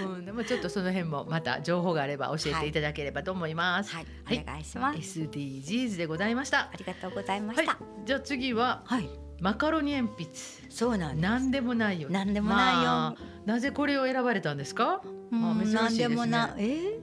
[0.00, 3.94] うん、でもちょっとその辺もまた情報があれば教えていただければと思います。
[3.94, 4.98] はい、はい、お願いします。
[4.98, 6.60] SDGs でございました。
[6.60, 7.72] ありがとうございました。
[7.72, 9.08] はい、じゃあ次は、はい、
[9.40, 10.30] マカロニ鉛筆。
[10.70, 12.08] そうなんなんでもないよ。
[12.08, 13.22] なんでもないよ、まあ。
[13.44, 15.02] なぜこれを選ばれたんですか？
[15.30, 16.08] まあ珍しいですね。
[16.08, 16.97] でもな、えー？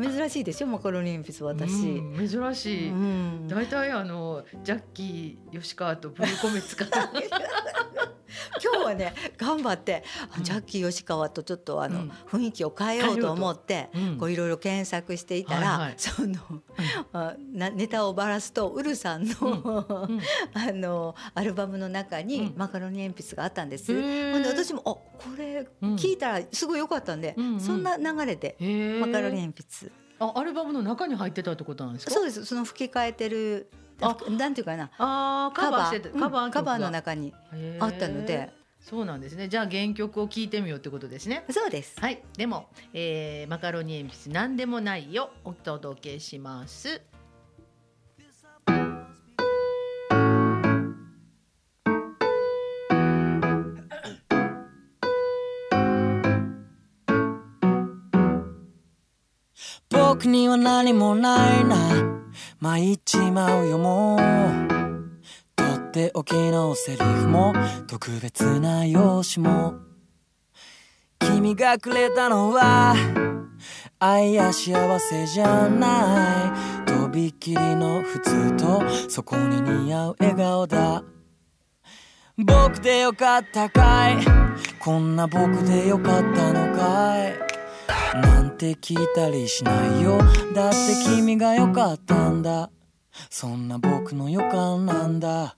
[0.00, 6.94] 珍しいですよマカロニ鉛筆私、うん、珍しい、うん、大体あのジャッキー吉川とブルコメ使って
[8.62, 10.04] 今日はね頑張って、
[10.36, 16.34] うん、ジャッキー吉川とちょっとあの、雰囲気を変えようと思って、こういろいろ検索していたら、その、
[17.52, 19.38] なネタをばらすとウルさんの
[20.54, 23.92] あのアルバムの中にマカロニ鉛筆があったんです。
[23.92, 25.02] ほんで私もあこ
[25.36, 25.66] れ
[25.96, 28.56] 聞いたらすごい良かったんで、そんな流れで
[29.00, 29.92] マカロニ鉛筆。
[30.18, 32.12] あアルバムの中に入ってたってことなんですか？
[32.12, 32.44] そうです。
[32.44, 33.68] その吹き替えてる
[34.00, 37.34] あなんていうかなあカバーしてカバー、カバーの中に
[37.78, 38.50] あったので。
[38.80, 39.48] そうなんですね。
[39.48, 41.44] じゃあ原曲を聞いてみようってことですね。
[41.50, 42.00] そうです。
[42.00, 42.20] はい。
[42.36, 47.00] でも、えー、マカロニ鉛筆なんでもないよお届けします。
[60.22, 61.76] 僕には何もないな。
[62.60, 64.18] 参っちまうよもう。
[65.56, 67.52] とっておきのセリフも。
[67.88, 69.74] 特別な用紙も。
[71.18, 72.94] 君がくれたのは。
[73.98, 76.54] 愛や幸せじゃな
[76.86, 76.88] い。
[76.88, 78.80] とびっきりの普通と
[79.10, 81.02] そこに似合う笑顔だ。
[82.38, 84.24] 僕でよかったかい。
[84.78, 88.41] こんな僕でよかったのかい。
[88.62, 90.18] て聞いたりしないよ。
[90.54, 92.70] だって君が良かったんだ。
[93.28, 95.56] そんな僕の予感なんだ。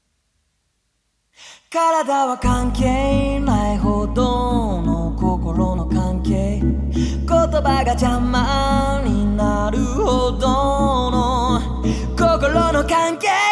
[1.70, 6.62] 体は関係ないほどの心の関係。
[6.62, 11.60] 言葉が邪魔になるほどの
[12.16, 13.43] 心の関係。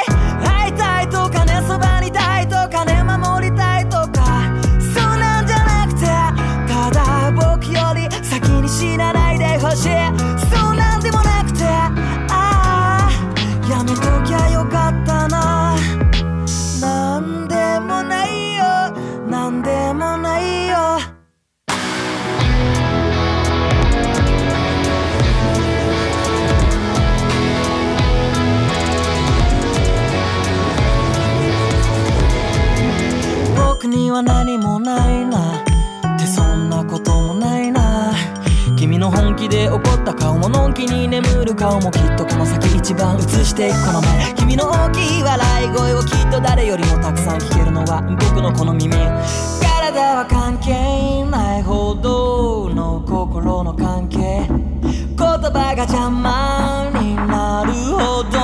[39.42, 54.18] 気で怒った顔ものんきに眠る顔もきっとこの先一番映していくこの前君の大きい笑い声をきっと誰よりもたくさん聞けるのは僕のこの耳体は関係ないほどの心の関係。
[54.18, 58.38] 言葉が邪魔になるほど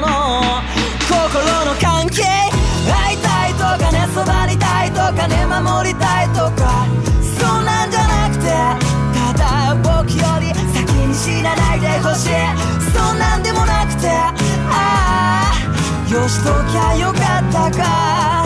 [0.00, 0.62] の
[1.02, 2.22] 心の関係
[2.86, 6.05] 会いたいとかねそばにたいとかね守りたい。
[12.16, 12.30] し
[12.94, 14.08] そんなんでもなくて。
[14.08, 18.45] ああよしときゃよかったか。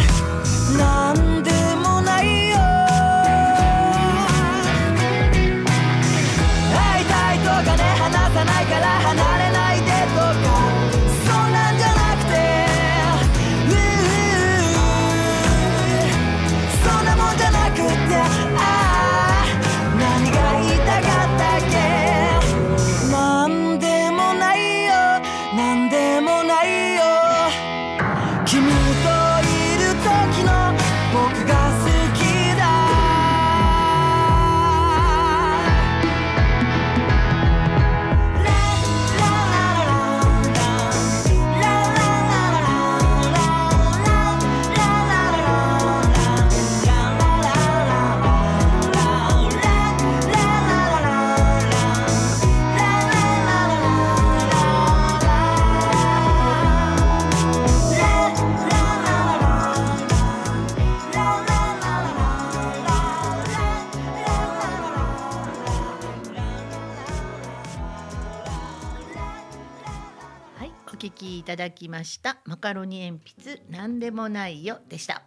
[71.70, 72.38] だきました。
[72.44, 75.22] マカロニ鉛筆なんでもないよでした。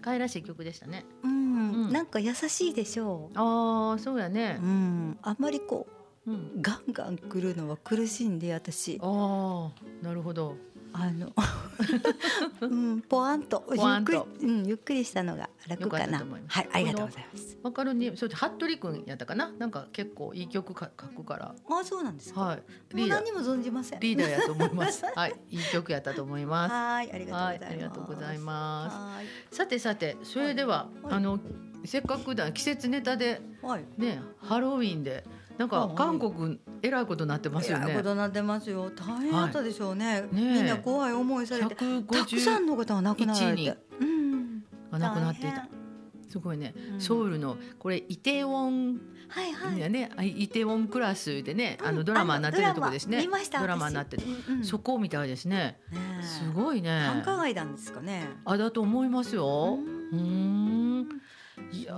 [0.00, 1.04] 可愛らしい曲でしたね。
[1.22, 1.30] うん、
[1.86, 3.38] うん、なんか優しいでしょう。
[3.38, 4.58] ああそうやね。
[4.62, 5.18] うん。
[5.22, 5.88] あんまりこ
[6.26, 8.98] う、うん、ガンガン来るのは苦しいんで私。
[9.02, 10.56] ああなるほど
[10.96, 11.32] あの
[12.62, 16.24] うん、ポワンとゆっくり、うん、ゆっくりしたのが楽かな。
[16.46, 17.58] はい、ありがとうございます。
[17.64, 21.54] マカロニ、そう服部君やったかな、なんか結構いい曲か書くから。
[21.68, 22.40] あ、そうなんですか。
[22.40, 22.62] はい。
[22.94, 24.00] リーダーにも存じません。
[24.00, 25.04] リーダーやと思います。
[25.16, 26.72] はい、いい曲やったと思います。
[26.72, 29.20] はい、ありがとうございま
[29.50, 29.56] す。
[29.56, 31.40] さてさて、それでは、あの
[31.84, 33.40] せっかくだ季節ネタで、
[33.98, 35.24] ね、ハロウィンで。
[35.58, 37.84] なんか韓国えらいことなってますよね。
[37.86, 38.90] えらいことなってますよ。
[38.90, 40.22] 大変だったでしょうね。
[40.22, 45.68] はい、みんな怖い思いされて、たくさんの方が亡くなられて、うん、が亡くなっていた。
[46.28, 53.24] すごいね、うん、ソウルのこれイテウォンはいはい、ね、イテウォンクラスでね、あのドラマになってるとこですね。
[53.52, 55.78] ドラマになってる、うんうん、そこみたいですね。
[55.92, 56.90] ねすごいね。
[56.90, 58.28] 繁華街なんですかね。
[58.44, 59.78] あ、だと思いますよ。
[60.12, 61.08] うん。
[61.72, 61.94] いや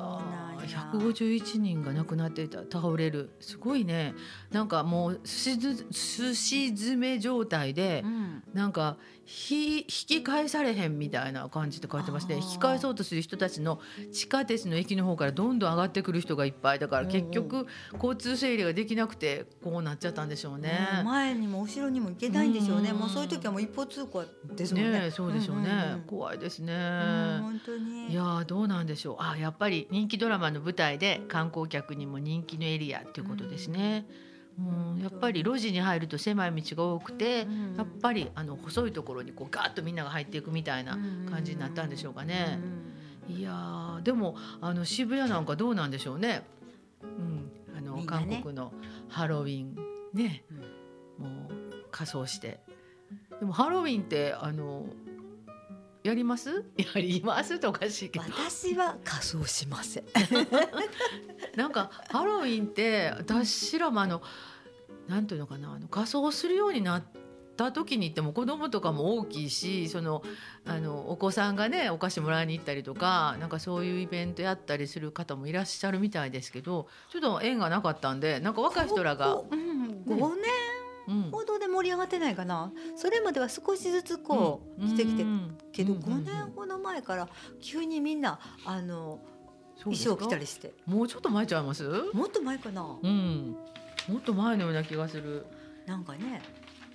[0.67, 3.31] 151人が亡くなっていた倒れる。
[3.41, 4.15] すごいね。
[4.51, 5.55] なんかもうす
[6.35, 8.97] し詰め状態で、うん、なんか
[9.27, 13.81] 引き返されへんみたいな感じで書いてますね引き返そうとする人たちの
[14.13, 26.73] 地下鉄の駅の方からどんどん上がってくる人がいっぱいだから結局交通整理ができなくてこうなっちゃったんでしょうね、うん、前にも後ろにも行けないんでしょうね、うん、もうそういう時はもう一方通行ですもんね、ね、そうでしょうね、うんうん、怖いですね、
[27.41, 28.13] 本当に。
[28.13, 29.17] いやどうなんでしょう。
[29.19, 34.07] あやっぱり人気ドラマの舞台で観光客にも人気のエリアっていうことですね、
[34.59, 34.95] うん。
[34.95, 40.99] うん、やっぱり路地に入ると狭い道が多くて、うん、やっぱりあの細いところにこうガーッとみんなが入っていくみたいな
[41.31, 42.59] 感じになったんでしょうかね。
[43.29, 46.45] いやでもあの渋谷なんかどうなんでしょうね。
[47.03, 48.73] うん、あの、ね、韓国の
[49.09, 49.77] ハロウィン
[50.15, 50.45] ね、
[51.19, 51.31] もう
[51.91, 52.61] 仮装して。
[53.39, 54.87] でもハロウィンってあの
[56.07, 56.65] やります？
[56.77, 58.25] やりますとおかしいけど。
[58.27, 60.05] 私は仮装しません。
[61.57, 64.23] なんかハロウィンって私らもあの
[65.09, 67.05] なんていうのかなあの仮装するようになっ
[67.57, 70.23] た時に行っても子供とかも大きいしその
[70.65, 79.35] あのお子さんがねお菓子もらいに行ったりとかなんかそういうイベントやったりする方もいらっしゃるみたいですけどちょっと縁がなかったんでなんか若い人らが。
[79.35, 80.45] うん、5年
[81.31, 85.25] 報道で盛り上がってないかな、それまでは少しずつこうしてきて
[85.73, 87.29] けど5年ほど前から
[87.61, 89.21] 急にみんなあの
[89.79, 90.73] 衣装着たりして。
[90.87, 91.89] もうちょっと前ちゃいます？
[92.13, 92.83] もっと前かな。
[93.03, 93.57] うん。
[94.09, 95.47] もっと前のような気がする。
[95.87, 96.43] なんかね。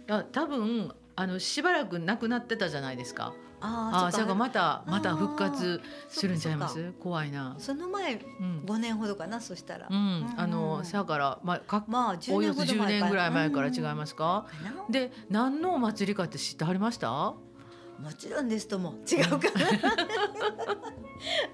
[0.07, 6.93] いや多分あのしばらくなくなってたじゃないですかああ、それがまたまた復活するんちゃいます？
[6.99, 7.55] 怖いな。
[7.59, 8.19] その前
[8.65, 9.87] 五年ほどかな、そしたら。
[9.89, 14.45] うん、あのさからまあかまあおよそ十年ぐらい前から違いますか？
[14.89, 17.09] で何のお祭りかって知ってはりました？
[17.09, 17.37] も
[18.17, 19.47] ちろんですとも違うか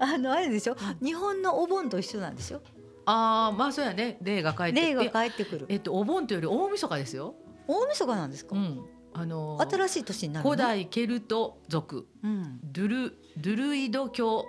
[0.00, 0.76] あのあれでしょ？
[1.02, 2.62] 日本のお盆と一緒なんでしょ？
[3.04, 4.18] ああまあそうやね。
[4.22, 5.66] 霊が帰って霊が帰ってくる。
[5.68, 7.34] えっとお盆というより大晦日ですよ。
[7.66, 8.56] 大晦日なんですか？
[8.56, 8.80] うん。
[9.20, 14.46] あの新しい年になる古代ケルト族、うん、ドゥルドゥルイド教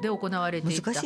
[0.00, 1.04] で行われていたサウ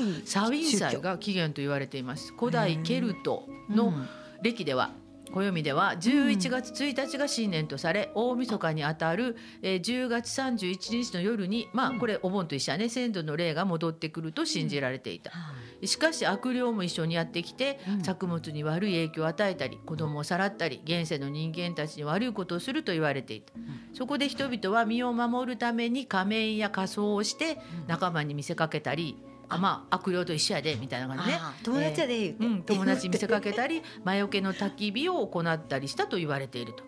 [0.50, 2.34] ィン祭が起源と言われています。
[2.38, 3.94] 古代ケルトの
[4.42, 4.90] 歴では
[5.36, 12.88] 暦では11月1日が新年とされ、うん、大晦日にあたる、えー、10月31日の夜にまあこれお盆と一緒やね。
[12.88, 15.32] 先祖の霊が戻ってくると信じられていた。
[15.80, 15.86] うん。
[15.86, 23.52] しかし悪霊も一緒にやってきて、作物に悪い影響を与えたり子供をさらったり現世の人間たちに悪いことをすると言われていた、
[23.92, 29.18] そこで人々は身を守るために仮面や仮装をして仲間に見せかけたり
[29.48, 31.38] あまあ悪霊と一緒やでみたいな感じね。
[31.62, 36.84] 友達やで、えー、うん、友達に見せかけたり 魔除けの焚き火を行ったりしたと言われていると。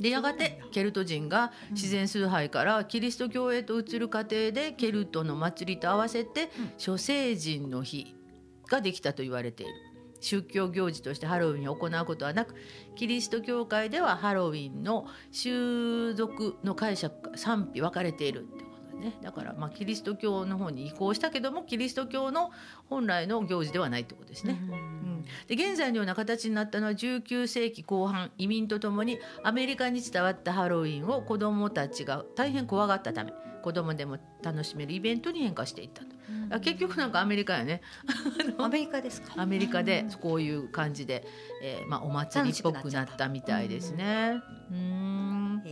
[0.00, 8.14] でやがてケルト人が自然崇拝からキリスト教へと移る過程でケルトの祭りと合わせて諸聖人の日
[8.68, 9.72] ができたと言われている。
[10.20, 12.54] 宗教行事としてハロウィンを行うことはなく
[12.96, 18.64] キリスト教会ではハロウィンの習俗の解釈が賛否分かれているって
[18.98, 19.14] ね。
[19.22, 22.50] だからまあキリスト教の方に移行したけどもキリスト教の
[22.88, 24.58] 本来の行事ではないってことですね。
[24.60, 33.32] うんで現在のような形になったのは19世紀後半移民とともにアメリカに伝わったハロウィンを子どもたちが大変怖がったため
[33.62, 36.08] 子どもでも楽しめるイベントに変化していったと。
[36.52, 37.82] うん、結局なんかアメリカやね。
[38.58, 39.34] アメリカですか？
[39.36, 41.26] アメリカでこういう感じで、
[41.62, 44.40] えーまあ、お祭りっぽくなったみたいですね。
[44.70, 45.62] うん。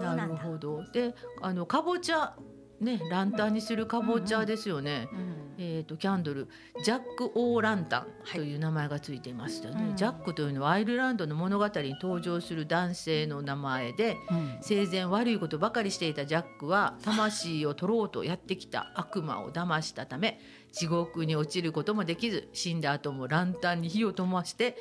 [0.00, 0.84] なるほど。
[0.92, 2.34] であのかぼちゃ
[2.80, 5.08] ねランタンにするかぼちゃですよね。
[5.12, 6.48] うんうん、えっ、ー、とキャンドル。
[6.84, 20.40] ジャック・オー・ランタンという名前がついていましたね、はい、ジャックというのはアイルランドの物語に登場する男性の名前で、うん、生前悪いことばかりしていたジャックは魂を取ろうとやってきた悪魔を騙したため
[20.72, 24.76] 地獄に落ちることもできず死んだ後もランタンに火を灯して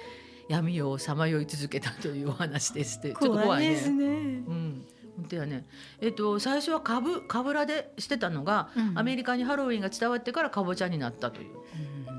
[0.49, 3.09] 闇をさまよい続けたというお話ですって。
[3.09, 3.75] ちょっと怖いね。
[3.75, 3.83] ね。
[3.87, 4.85] うん
[5.17, 5.65] 本当やね。
[5.99, 11.55] えっと最初はかぶかぶらでしてたのが、うん、アメリカにハロウィンが伝わってからかぼちゃになったという。
[12.07, 12.11] う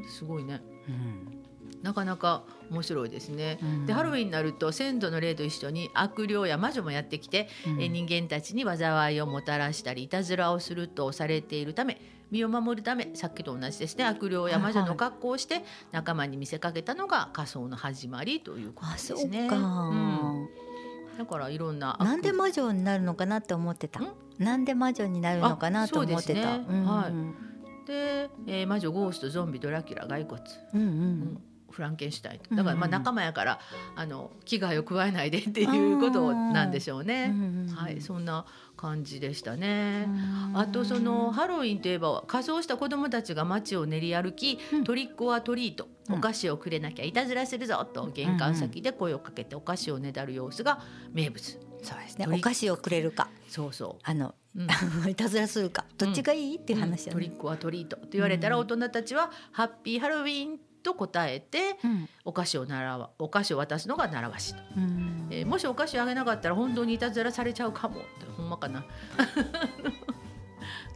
[0.00, 0.60] ん、すごいね。
[0.88, 1.40] うん
[1.82, 3.58] なかなか面白いですね。
[3.62, 12.00] うん、でハロウィンになると先祖の霊と一緒に悪霊や魔女もやってきて、うん、え人間たちに災いをもたらしたりいたずらをするとされているため
[12.30, 19.48] 身を守るためさっきと同じですね悪霊や魔女の格好をして仲間に見せかけたのが仮装の始まりということですね。
[19.50, 20.48] うん、
[21.18, 24.00] だからいろんななんで魔女になるのかなって思ってた。
[24.38, 26.58] なんで魔女になるのかなと思ってた。
[27.86, 30.40] で、えー、魔女ゴーストゾンビドラキュラ骸骨。
[30.74, 31.42] うんうん。
[31.70, 33.60] うんフランケンシュタインだからまあ仲間やから、
[33.96, 37.34] あの危害を加えないでっていうことなんでしょうね。
[37.74, 38.44] はいそんな
[38.76, 40.08] 感じでしたね。
[40.54, 45.88] あとそのハロウィンといえば仮装した子どもたちが街を練り歩き、トリックはトリート。
[46.12, 50.80] お菓子をくれなきゃいたずらするぞと玄関先で声をかけてお菓子をねだる様子が
[51.12, 51.40] 名物。
[51.82, 52.26] そうですね。
[52.28, 53.28] お菓子をくれるか。
[53.48, 54.02] そうそう。
[54.02, 54.68] あの、うん、
[55.10, 57.08] いたずらするか、どっちがいい、っていう話、ね。
[57.08, 68.06] うん、トリックはトリートと言われたら、大人たちはハッピーハロウィンと答えて、うん、お菓子を習わお菓子を渡すのが習わしと、うん、えー、もしお菓子あげなかったら本当にいたずらされちゃうかもって
[68.36, 68.84] ほんまかな。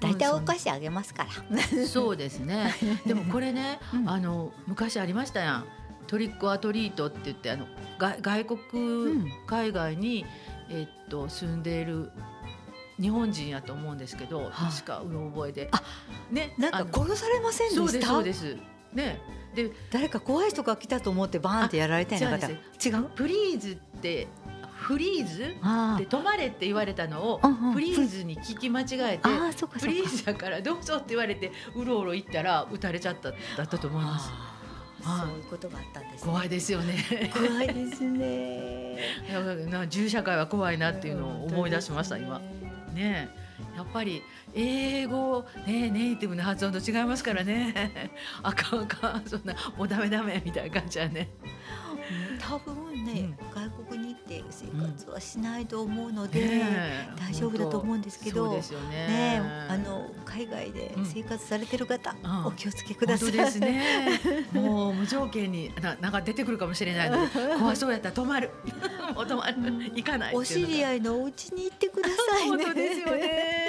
[0.00, 1.30] 大体お菓子あげますから。
[1.86, 2.74] そうですね。
[3.06, 5.66] でもこれね、 うん、あの昔ありましたやん。
[6.06, 7.66] トリックアトリートって言ってあの
[7.98, 10.26] 外外国、海外に
[10.68, 12.10] えー、っと住んでいる
[13.00, 15.68] 日本人やと思うんですけど、確かうろ覚えで。
[15.72, 15.82] あ、
[16.30, 18.06] ね、なんか殺されませんでした？
[18.06, 18.56] そうです。
[18.92, 19.20] ね。
[19.54, 22.52] で誰か怖い人が来たと思ってバーンってやられたんやなか違
[22.90, 23.04] う？
[23.14, 24.26] プリーズって
[24.74, 25.54] フリーズで
[26.06, 27.40] 止まれって言われたのを
[27.72, 28.84] フリーズに聞き間違
[29.14, 29.28] えて
[29.78, 34.30] フリーズだからどうぞって言われてうろうろ行ったら撃たれちゃっただったと思います。
[35.04, 37.30] そういうことがあったんです、ね、怖いですよね。
[37.34, 38.98] 怖いですね。
[39.90, 42.40] 銃社会は怖いなっていうのを思い出しました、今。
[42.94, 43.28] ね
[43.76, 44.22] やっぱり
[44.54, 51.28] 英語、ね、ネイティブな発音と違いますからね あかんあかんそんなもうダメダメみたいな感じはね。
[52.38, 63.32] 多分ね、うん、外国に行って生活はしないと思うので、うんね、大丈夫だと思うんですけど、ねね、あの海外で生活されてる方、うん、お気をつけください。
[63.32, 63.82] ですね。
[64.52, 68.50] もう無条件にななんか出てくるかもしれないので怖そうやったら止まる。
[69.14, 72.64] もう止まる、行かないお知り合いのお家に行ってくださいね。
[72.64, 73.63] 本当ですよね。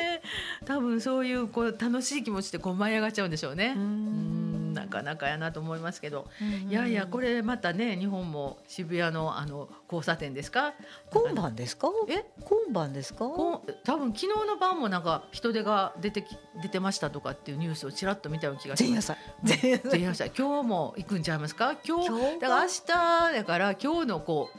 [0.65, 3.73] 多分そういうこう楽しい気持ちでこう舞い上がっちゃうんでしょうね。
[3.75, 4.73] うん。
[4.73, 6.27] なかなかやなと思いますけど、
[6.69, 10.73] いやいやこれまたね日本も渋谷のあの交差点ですか？
[11.11, 11.87] 今晩ですか？
[12.09, 12.25] え？
[12.43, 13.25] 今晩ですか？
[13.25, 19.13] 多分昨日の晩もなんか人手が出てき出てましたとかっていうニュースをちらっと見たような気がします。
[19.43, 20.29] 前夜祭。
[20.37, 21.77] 今日も行くんちゃいますか？
[21.87, 24.49] 今日だから明日だから今日のこ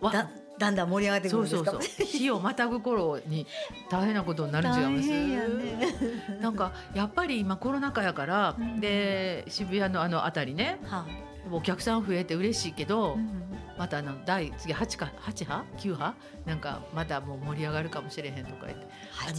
[0.00, 0.28] うわ
[0.62, 1.70] だんだん盛り上がってくるんですか？
[1.72, 3.46] そうそう日をまたぐ頃に
[3.90, 11.06] 大変なことになるん違います、ね、なんかやっぱり今コロナ禍やから、うん、で渋谷のあの辺りね、はあ、
[11.50, 13.42] お客さん増えて嬉しいけど、うん、
[13.76, 16.14] またあの第次8か8波？9波？
[16.46, 18.86] なんかまたもう盛り上がるかもしれへんとか言って。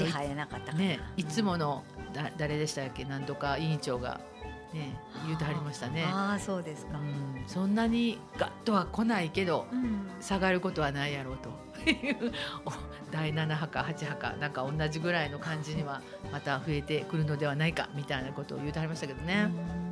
[0.03, 3.05] 8波やなかったねいつものだ誰でしたっけ？
[3.05, 4.19] なんとか委員長が
[4.73, 6.03] ね、言うてはりましたね。
[6.05, 7.43] ああ、そうですか、うん。
[7.47, 11.49] そんなにガッとは来ないけど、うん、下がることはないやろうと
[11.89, 12.31] いう
[13.11, 16.01] 第7波か8波かなんか同じぐらいの感じには
[16.31, 19.82] また増えてくるのではないかみたいなことを言うてはりましたけどね。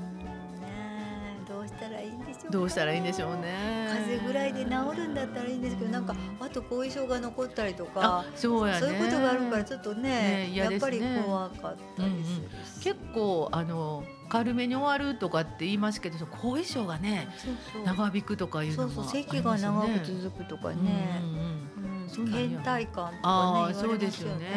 [2.49, 3.87] どうしたらいいんでしょう、ね、どうしたらいいんでしょうね。
[3.91, 17.27] 風邪ぐらいで治るんだったらいいんですけど、なんかあと後遺症が残ったりとか、そうや、ね、そういうことがあるからちょっとね、ねやっぱり怖かったりする、うんうん、結構あの軽めに終わるとかって言いますけど後遺症がね
[17.85, 19.13] 長引くとかいうのも、ね、そうそう。
[19.13, 21.70] 咳が長く続くとかね、うんうん
[22.19, 24.47] 倦怠感とかねそうですよね、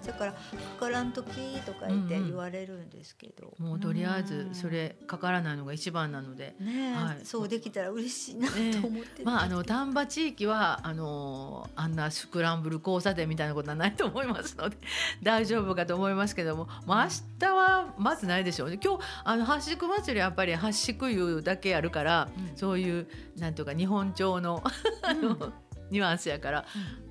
[0.00, 0.38] うん、だからか
[0.80, 1.30] からん時
[1.66, 3.66] とか言って言われるんですけど、うん。
[3.66, 8.54] うん、もうとりあえずそれかからないのが一番なので、ね、はい、そうできたら嬉しいなと
[8.86, 14.76] 思って、ね、まああの丹波地域はあのあんなスクランブル交差点みたいなことはないと思いますので
[15.22, 18.78] 大丈夫かと思いますけども、まあ、明日はまずないでしょうね。
[18.82, 24.62] 今日あの八宿祭りやっぱり八宿湯だけやるから、うん、そういうなんとか日本調の
[25.02, 25.52] あの、
[25.90, 26.66] ニュアンスやから、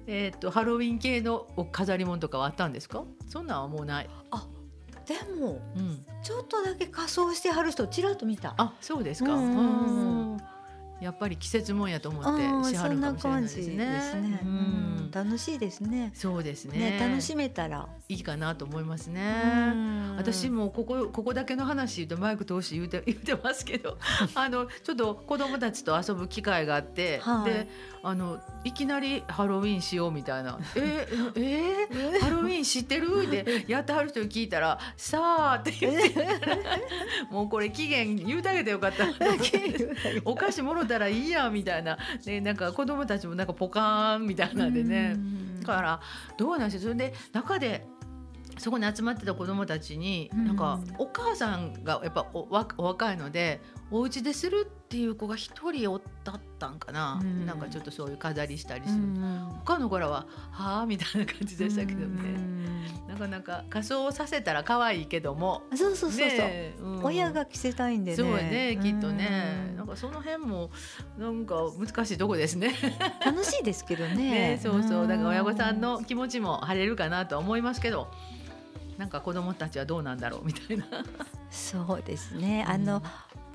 [0.08, 3.04] うん、えっ、とハロウィン系の飾り物とかはあったんですか？
[3.28, 4.10] そんなんはもうない。
[4.32, 4.48] あ
[5.06, 8.54] でも、うん、ちょっとだけ仮装してはる人ちらっと見た。
[8.58, 9.34] あそうですか。
[9.34, 10.38] うん
[11.00, 12.24] やっぱり季節もんやと思っ
[12.64, 13.62] てしはるかもしれないですね。
[13.62, 14.40] ですね。
[14.44, 16.12] うん、楽しいですね。
[16.16, 19.74] そうですね、ね、楽しめたらいいかなと思いますね。
[20.16, 23.98] 私もここここだけの話言うとマイク通して言うて言ってますけど、
[24.34, 27.68] あのちょっと子供たちと遊ぶ機会があって、はい、で
[28.02, 32.18] あのいきなりハロウィンしようみたいな「えー、え？
[32.18, 36.28] ー、ハロウィン知ってる?」ってやってはる人に聞いたら「さあ」って言って
[37.30, 39.06] もうこれ期限言うてあげてよかった。
[40.24, 45.18] お菓子もろたらいいやみたいな、ね、なんか子供たちもなんかポカーンみたいなんでね。
[45.62, 46.00] だから
[46.38, 47.86] どうなんですよそれで中で
[48.58, 65.64] そこに集まってた子どもたちに、なんかお母さんがやっぱお若いのでお家でするっていう子が一人おったったんかな、うん、なんかちょっとそういう飾りしたりする、うん、他の子らは「はあ」みたいな感じでしたけどね、うん、なかなか仮装させたら可愛いけども。
[65.76, 68.18] そうそうそうそう、ねうん、親が着せたいんでね。
[68.18, 70.70] そうねきっとね、なんかその辺も
[71.18, 72.74] なんか難しいとこですね。
[73.26, 74.16] 楽しいですけどね。
[74.56, 75.08] ねそうそう。
[75.08, 78.08] だから親御さんの気持ちも晴れるかなと思いますけど
[78.98, 80.86] なんか子供たちはどうなんだろうみたいな。
[81.50, 82.66] そうですね。
[82.68, 83.02] あの、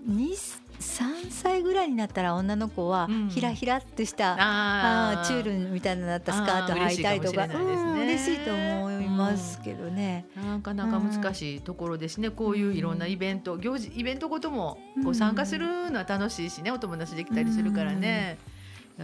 [0.07, 7.47] 2 3歳ぐらいになったら女の子はひらひらっとした、うん、あチュールみたいななったスカート履いたりとか。
[7.47, 16.73] 嬉しいと思いますけどね、うん、なかなか難しいところですね、こういういろんなイベント行事イベントごともこう参加するのは楽しいしね。
[16.73, 18.39] お友達できたりするからね。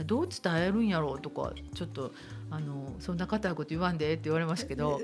[0.04, 2.12] どう伝えるんやろうとかちょっと
[2.50, 5.00] あのそんな硬いこと言わんでって言われますけど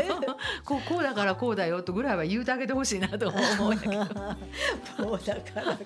[0.64, 4.04] こうこうだからこうだよとぐらいは言うてあげてほしいなと思うんやけど。
[4.96, 5.78] こうだから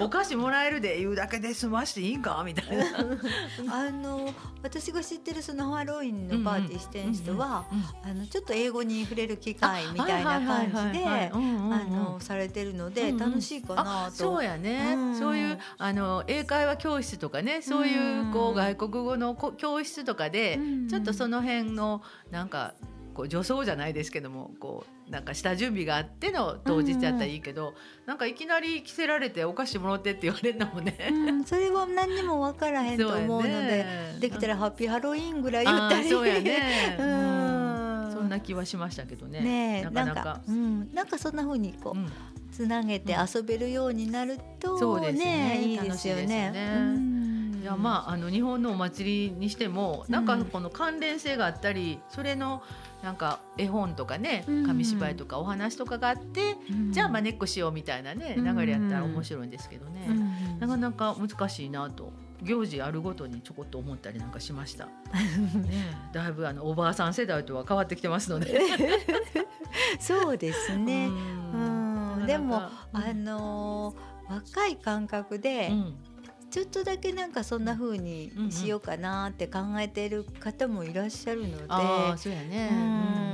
[0.00, 2.84] お菓子もらえるで言うだけで済ましていいんかみたいな。
[3.70, 7.66] あの私が知ってるそのハロウィンのパーティーしてる人は
[8.02, 20.58] あのちょっと英語に触れる機会みたいな感じであのされてるので楽しいかなと、そうやね、うん、そういうあの英会話教室とかねそういうこう外国語の教室とかかで、
[20.90, 22.74] ちょっとその辺のなんか
[23.16, 36.10] こう助走じゃないですけどもこうなんか下準備があっての当日やったらいいけど、うん、なんかいきなり着せられてお菓子もらってって言われるのもね、うん、それは何にも分からへんと思うので、ね、できたらハッピーハロウィーンぐらい言ったり。
[36.10, 39.40] そうやね、 うん、そんな気はしましたけどね。
[39.40, 40.40] ねなかなか。
[40.46, 45.62] うん、なんかそんなふうにこう、つなげて遊べるようになると、そうですね。
[45.62, 46.52] いいですよね。
[46.54, 47.35] い
[47.66, 52.62] やまああの日本のお祭りにしてもなんかこの関連性があったり、それの
[53.02, 56.56] なんか絵本とかね紙芝居とかお話とかがあって、
[56.90, 60.08] じゃあまねっこしようみたいなね流れやったら面白いんですけどね、
[60.58, 62.12] なかなか難しいなと
[62.42, 64.86] 行事あるごとにちょこっと思ったりなんかしました。
[64.86, 64.92] ね、
[66.12, 68.60] だいぶあのおばあさん世代とは変わってきてますので。
[70.00, 71.08] そうですね。
[71.08, 71.56] う
[72.22, 72.62] ん、でも、
[72.92, 75.94] あのー、若い感覚で、うん
[76.50, 82.70] ちょっとだけなんかそんな風にしようかなって考えてる方もいらっしゃるので、あそうやね、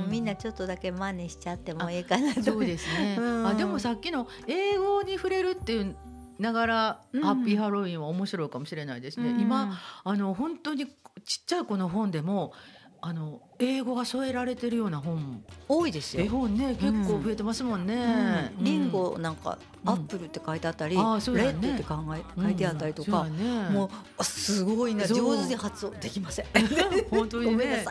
[0.05, 2.43] うん、みんなちょっとだけ真似しちゃってもいいかなと。
[2.43, 5.95] そうですね、 あでもさっきの英語に触れるっていう
[6.39, 10.87] ながら、ハッピーハロウィンは面白いかもしれないですね、今あの本当に
[11.25, 12.53] ちっちゃい子の本でも
[13.01, 16.23] あの英語が添えられてるような本多いですよ。
[16.23, 18.53] 絵本ね結構増えてますもんね。
[18.59, 23.27] リンゴなんかアップルって書いてあったり、レッドって考え書いてあったりとか、
[23.71, 26.45] もうすごいな上手に発音できません。
[27.11, 27.85] 本当にね。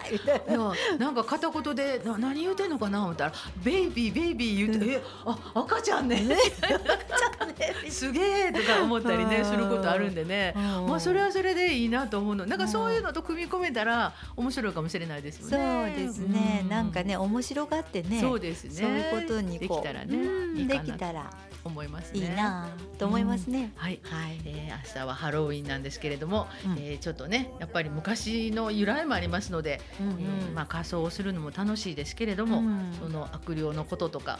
[0.49, 3.33] いやなんか片言でな何言うてんのかな思ったら
[3.63, 6.23] ベイビーベイビー言うて、えあ赤ちゃんね。
[7.91, 10.55] すげえとか思ったりねすることあるんでね。
[10.89, 12.47] まあそれはそれでいいなと思うの。
[12.47, 15.62] なんかそういうのと組み込めたら面白いかもしれないですよね。
[15.63, 16.67] そうですね。
[16.69, 18.21] なんかね面白がってね。
[18.21, 18.71] そうですね。
[18.73, 20.65] そういうことにできたらね。
[20.67, 21.31] できたら。
[21.65, 22.21] 思いますね。
[22.21, 23.73] いいなと思いますね。
[23.77, 34.39] うん、はい、はい、えー、明日はハロウィンなんですけれども、うん、えー、ちょっとねやっぱり昔の由来もありますので、うんまあ仮装をするのも楽しいですけれども、うん、その悪霊のこととか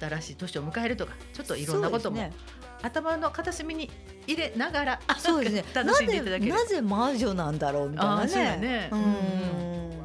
[0.00, 2.32] 新しい年を迎えるとかちょっといろんなことも、ね、
[2.82, 3.90] 頭の片隅に
[4.26, 8.56] 入れながらそうですね 楽しんでいただけるなぜ魔女なんだろうみたいなね。
[8.56, 9.99] ねうん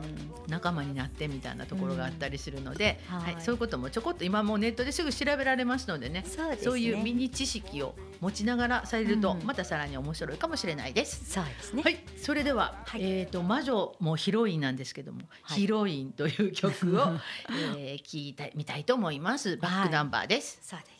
[0.47, 11.31] 仲間になってみたいなところがあったりするので、うん、はい、はい、そういうこともちょこっと今もネットですぐ調べられますのでねそう、ね、いうミニ知識を持ちながらされると、またさらに面白いかもしれないです。
[11.31, 11.83] そうですね。
[11.83, 17.19] はい、それでは、はい、えっ、ー、と魔女もヒロインなんですけども、はい、ヒロインという曲を、
[17.77, 19.57] えー、聞いてみたいと思います。
[19.57, 20.59] バックナンバーです。
[20.61, 20.94] そうです。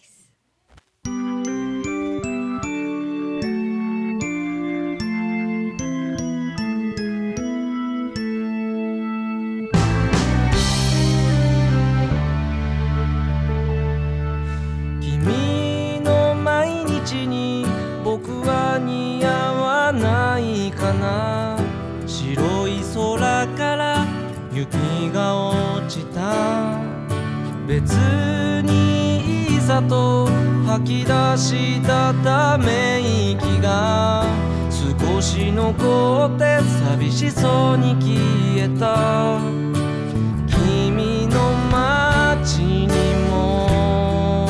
[27.68, 27.93] 別
[28.63, 30.28] にいざと
[30.68, 33.01] 吐き出したため
[33.32, 34.24] 息が
[34.70, 39.39] 少し残って寂しそうに消えた。
[40.47, 42.88] 君の街に
[43.30, 44.47] も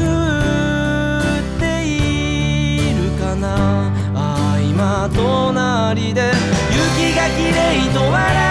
[0.00, 0.02] 降
[1.38, 3.92] っているかな。
[4.14, 6.32] あ今隣で
[6.72, 8.41] 雪がきれいと笑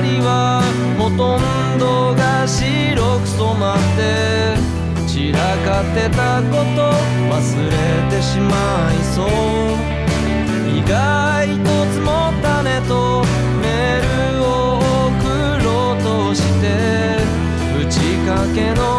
[0.00, 0.62] りは
[0.98, 4.56] ほとんどが白く染まって
[5.06, 6.92] 散らかってたこと
[7.30, 7.72] 忘れ
[8.10, 8.54] てしま
[8.92, 9.28] いそう
[10.76, 13.24] 意外と積もったねと
[13.60, 15.18] メールを送
[15.64, 17.18] ろうとして
[17.76, 18.97] 打ちかけの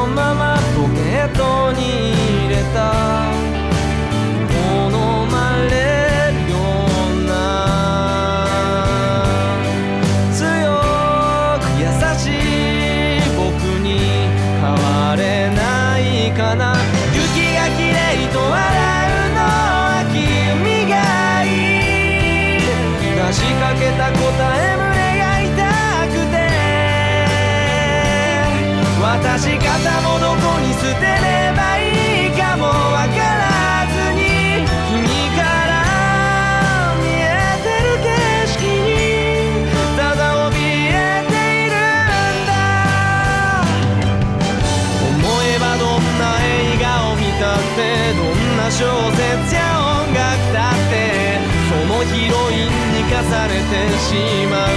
[53.69, 54.15] てし
[54.49, 54.67] まう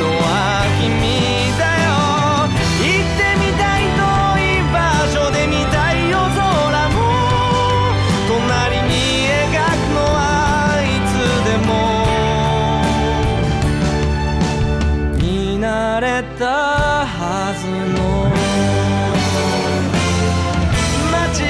[0.00, 0.28] のは
[0.78, 0.84] 君
[1.56, 1.88] だよ
[2.84, 4.04] 行ってみたい遠
[4.36, 4.76] い場
[5.08, 6.44] 所で見たい夜空
[6.90, 6.96] も
[8.28, 8.92] 隣に
[9.32, 10.20] 描くのは
[10.84, 11.12] いつ
[11.48, 11.72] でも
[15.16, 15.22] 見
[15.58, 15.64] 慣
[16.00, 16.06] れ
[16.38, 16.44] た
[17.06, 17.16] は
[17.56, 17.64] ず
[17.96, 18.28] の
[21.10, 21.48] 街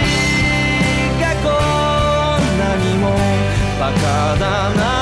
[1.20, 1.47] がこ
[2.38, 3.05] んなにも
[3.80, 4.93] バカだな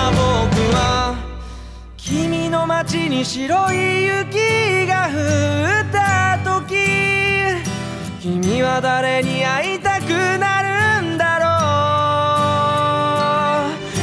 [2.84, 5.10] 街に白い雪が降
[5.86, 6.74] った時
[8.20, 10.08] 君は誰に会いたく
[10.38, 11.46] なるんだろ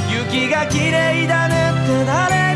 [0.07, 0.31] う？
[0.31, 2.48] 雪が綺麗だねって誰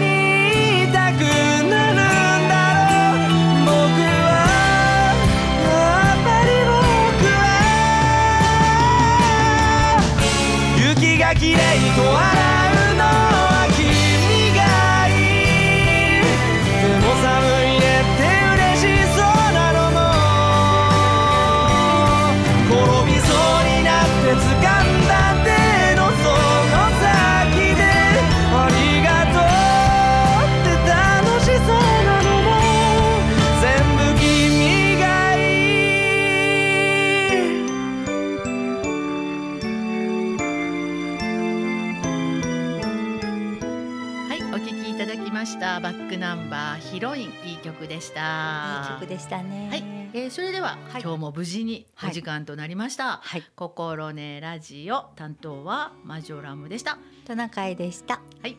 [47.83, 48.87] 曲でした。
[48.89, 49.69] いい曲でしたね。
[49.69, 53.19] はい、えー、それでは、はい今日も無事にお時間となりました。
[53.21, 56.97] はい、心ねラジオ担当はマジョラムでした。
[57.25, 58.21] トナカイでした。
[58.41, 58.57] はい、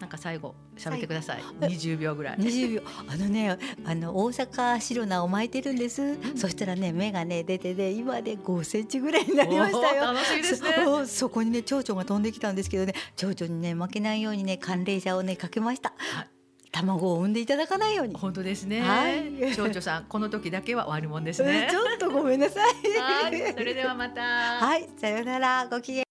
[0.00, 1.42] なんか最後喋ってください。
[1.60, 2.36] 二十秒ぐらい。
[2.38, 2.82] 二十秒。
[3.06, 3.56] あのね、
[3.86, 6.18] あの大阪白菜を巻いてるんです。
[6.36, 10.12] そしたらね、芽がね出てね、今で五センチぐらいになりましたよ。
[10.12, 15.94] 楽しみですねそそこにね、蝶々が飛んできたんですけどね、蝶々にね負けないようにね、寒冷車をねかけました。
[15.96, 16.37] はい
[16.72, 18.14] 卵を産んでいただかないように。
[18.14, 18.80] 本当ですね。
[18.80, 21.76] はい少女さん、この時だけは悪者ですうんね ち。
[21.76, 22.64] ょっとごめんなさい。
[23.00, 24.20] はい、それではまた。
[24.22, 26.04] はい、さようなら、ごきげん。